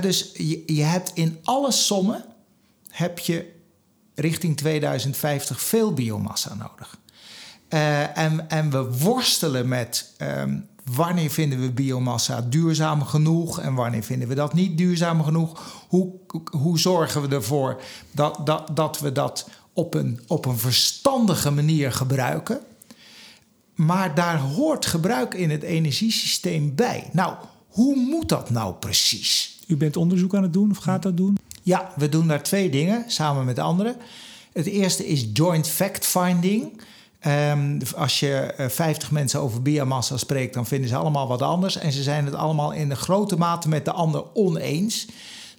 [0.00, 2.24] Dus je, je hebt in alle sommen
[2.90, 3.54] heb je
[4.14, 6.98] richting 2050 veel biomassa nodig.
[7.68, 14.02] Uh, en, en we worstelen met um, wanneer vinden we biomassa duurzaam genoeg en wanneer
[14.02, 15.62] vinden we dat niet duurzaam genoeg.
[15.88, 16.12] Hoe,
[16.50, 21.92] hoe zorgen we ervoor dat, dat, dat we dat op een, op een verstandige manier
[21.92, 22.60] gebruiken?
[23.74, 27.08] Maar daar hoort gebruik in het energiesysteem bij.
[27.12, 27.34] Nou,
[27.68, 29.55] hoe moet dat nou precies?
[29.66, 31.38] U bent onderzoek aan het doen of gaat dat doen?
[31.62, 33.96] Ja, we doen daar twee dingen samen met anderen.
[34.52, 36.80] Het eerste is joint fact-finding.
[37.26, 41.76] Um, als je 50 mensen over biomassa spreekt, dan vinden ze allemaal wat anders.
[41.76, 45.06] En ze zijn het allemaal in de grote mate met de ander oneens.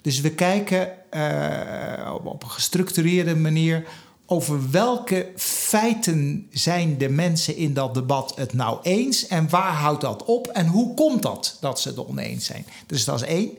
[0.02, 3.84] Dus we kijken uh, op een gestructureerde manier
[4.26, 10.02] over welke feiten zijn de mensen in dat debat het nou eens en waar houdt
[10.02, 12.66] dat op en hoe komt dat dat ze het oneens zijn.
[12.86, 13.52] Dus dat is één.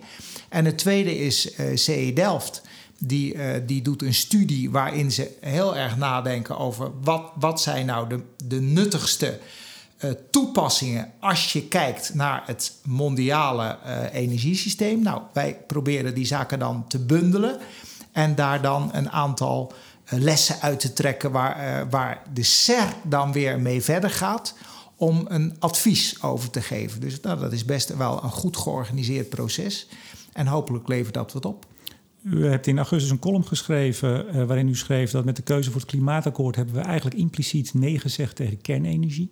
[0.48, 2.62] En het tweede is eh, CE Delft.
[3.00, 7.86] Die, uh, die doet een studie waarin ze heel erg nadenken over wat, wat zijn
[7.86, 9.38] nou de, de nuttigste
[10.00, 13.78] uh, toepassingen als je kijkt naar het mondiale
[14.12, 15.02] energiesysteem.
[15.02, 17.58] Nou, wij proberen die zaken dan te bundelen
[18.12, 19.72] en daar dan een aantal
[20.08, 24.54] lessen uit te trekken waar, waar de SER dan weer mee verder gaat
[24.98, 27.00] om een advies over te geven.
[27.00, 29.86] Dus nou, dat is best wel een goed georganiseerd proces.
[30.38, 31.66] En hopelijk levert dat wat op.
[32.22, 35.70] U hebt in augustus een column geschreven uh, waarin u schreef dat met de keuze
[35.70, 39.30] voor het klimaatakkoord hebben we eigenlijk impliciet nee gezegd tegen kernenergie.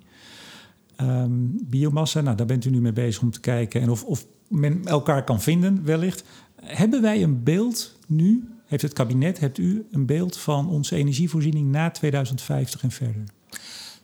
[1.01, 4.25] Um, biomassa, nou daar bent u nu mee bezig om te kijken en of, of
[4.49, 6.25] men elkaar kan vinden wellicht.
[6.63, 11.71] Hebben wij een beeld nu, heeft het kabinet, hebt u een beeld van onze energievoorziening
[11.71, 13.25] na 2050 en verder?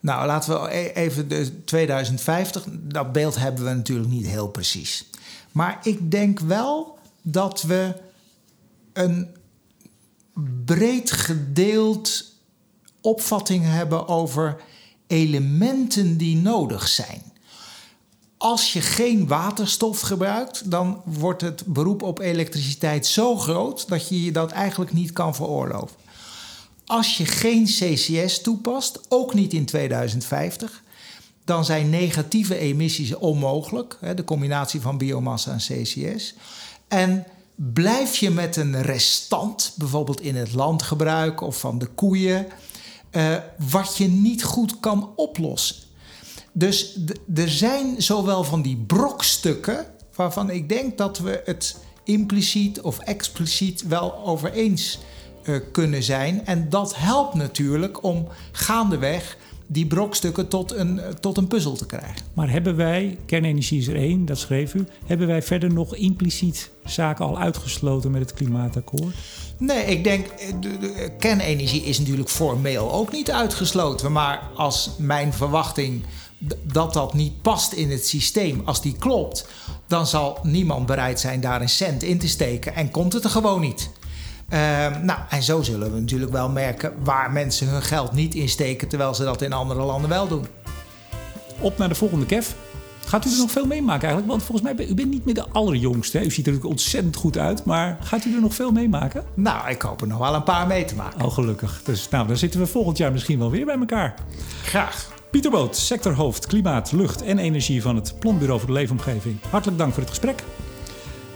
[0.01, 5.11] Nou, laten we e-, even de 2050, dat beeld hebben we natuurlijk niet heel precies.
[5.53, 7.95] Maar ik denk wel dat we
[8.93, 9.29] een
[10.65, 12.33] breed gedeeld
[13.01, 14.63] opvatting hebben over
[15.07, 17.23] elementen die nodig zijn.
[18.37, 24.25] Als je geen waterstof gebruikt, dan wordt het beroep op elektriciteit zo groot dat je
[24.25, 25.97] je dat eigenlijk niet kan veroorloven.
[26.87, 30.82] Als je geen CCS toepast, ook niet in 2050,
[31.45, 33.99] dan zijn negatieve emissies onmogelijk.
[34.01, 36.35] Hè, de combinatie van biomassa en CCS.
[36.89, 42.47] En blijf je met een restant, bijvoorbeeld in het landgebruik of van de koeien,
[43.13, 43.37] uh,
[43.71, 45.77] wat je niet goed kan oplossen.
[46.53, 46.99] Dus
[47.35, 53.83] er zijn zowel van die brokstukken waarvan ik denk dat we het impliciet of expliciet
[53.83, 54.99] wel over eens
[55.45, 56.47] uh, kunnen zijn.
[56.47, 59.37] En dat helpt natuurlijk om gaandeweg
[59.67, 62.23] die brokstukken tot een, tot een puzzel te krijgen.
[62.35, 66.71] Maar hebben wij, kernenergie is er één, dat schreef u, hebben wij verder nog impliciet
[66.85, 69.15] zaken al uitgesloten met het klimaatakkoord?
[69.59, 74.13] Nee, ik denk, eh, de, kernenergie is natuurlijk formeel ook niet uitgesloten.
[74.13, 76.03] Maar als mijn verwachting
[76.63, 78.63] dat dat niet past in het systeem.
[78.65, 79.49] Als die klopt,
[79.87, 83.31] dan zal niemand bereid zijn daar een cent in te steken en komt het er
[83.31, 83.91] gewoon niet.
[84.53, 88.89] Ehm, nou, en zo zullen we natuurlijk wel merken waar mensen hun geld niet insteken,
[88.89, 90.47] terwijl ze dat in andere landen wel doen.
[91.61, 92.49] Op naar de volgende Kev.
[93.07, 94.31] Gaat u er nog veel meemaken eigenlijk?
[94.31, 96.19] Want volgens mij, ben u bent niet meer de allerjongste.
[96.19, 96.25] Hè?
[96.25, 97.65] U ziet er natuurlijk ontzettend goed uit.
[97.65, 99.25] Maar gaat u er nog veel meemaken?
[99.35, 101.25] Nou, ik hoop er nog wel een paar mee te maken.
[101.25, 101.81] Oh, gelukkig.
[101.85, 104.15] Dus nou, dan zitten we volgend jaar misschien wel weer bij elkaar.
[104.65, 105.11] Graag.
[105.31, 109.39] Pieter Boot, sectorhoofd Klimaat, Lucht en Energie van het Planbureau voor de Leefomgeving.
[109.51, 110.43] Hartelijk dank voor het gesprek.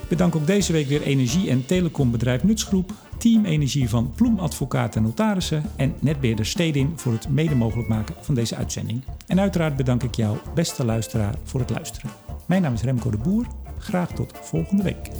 [0.08, 5.06] Bedank ook deze week weer energie- en telecombedrijf Nutsgroep, Team Energie van Ploem Advocaten en
[5.06, 9.02] Notarissen en netbeheerder Stedin voor het mede mogelijk maken van deze uitzending.
[9.26, 12.10] En uiteraard bedank ik jou, beste luisteraar, voor het luisteren.
[12.46, 13.46] Mijn naam is Remco de Boer.
[13.78, 15.10] Graag tot volgende week.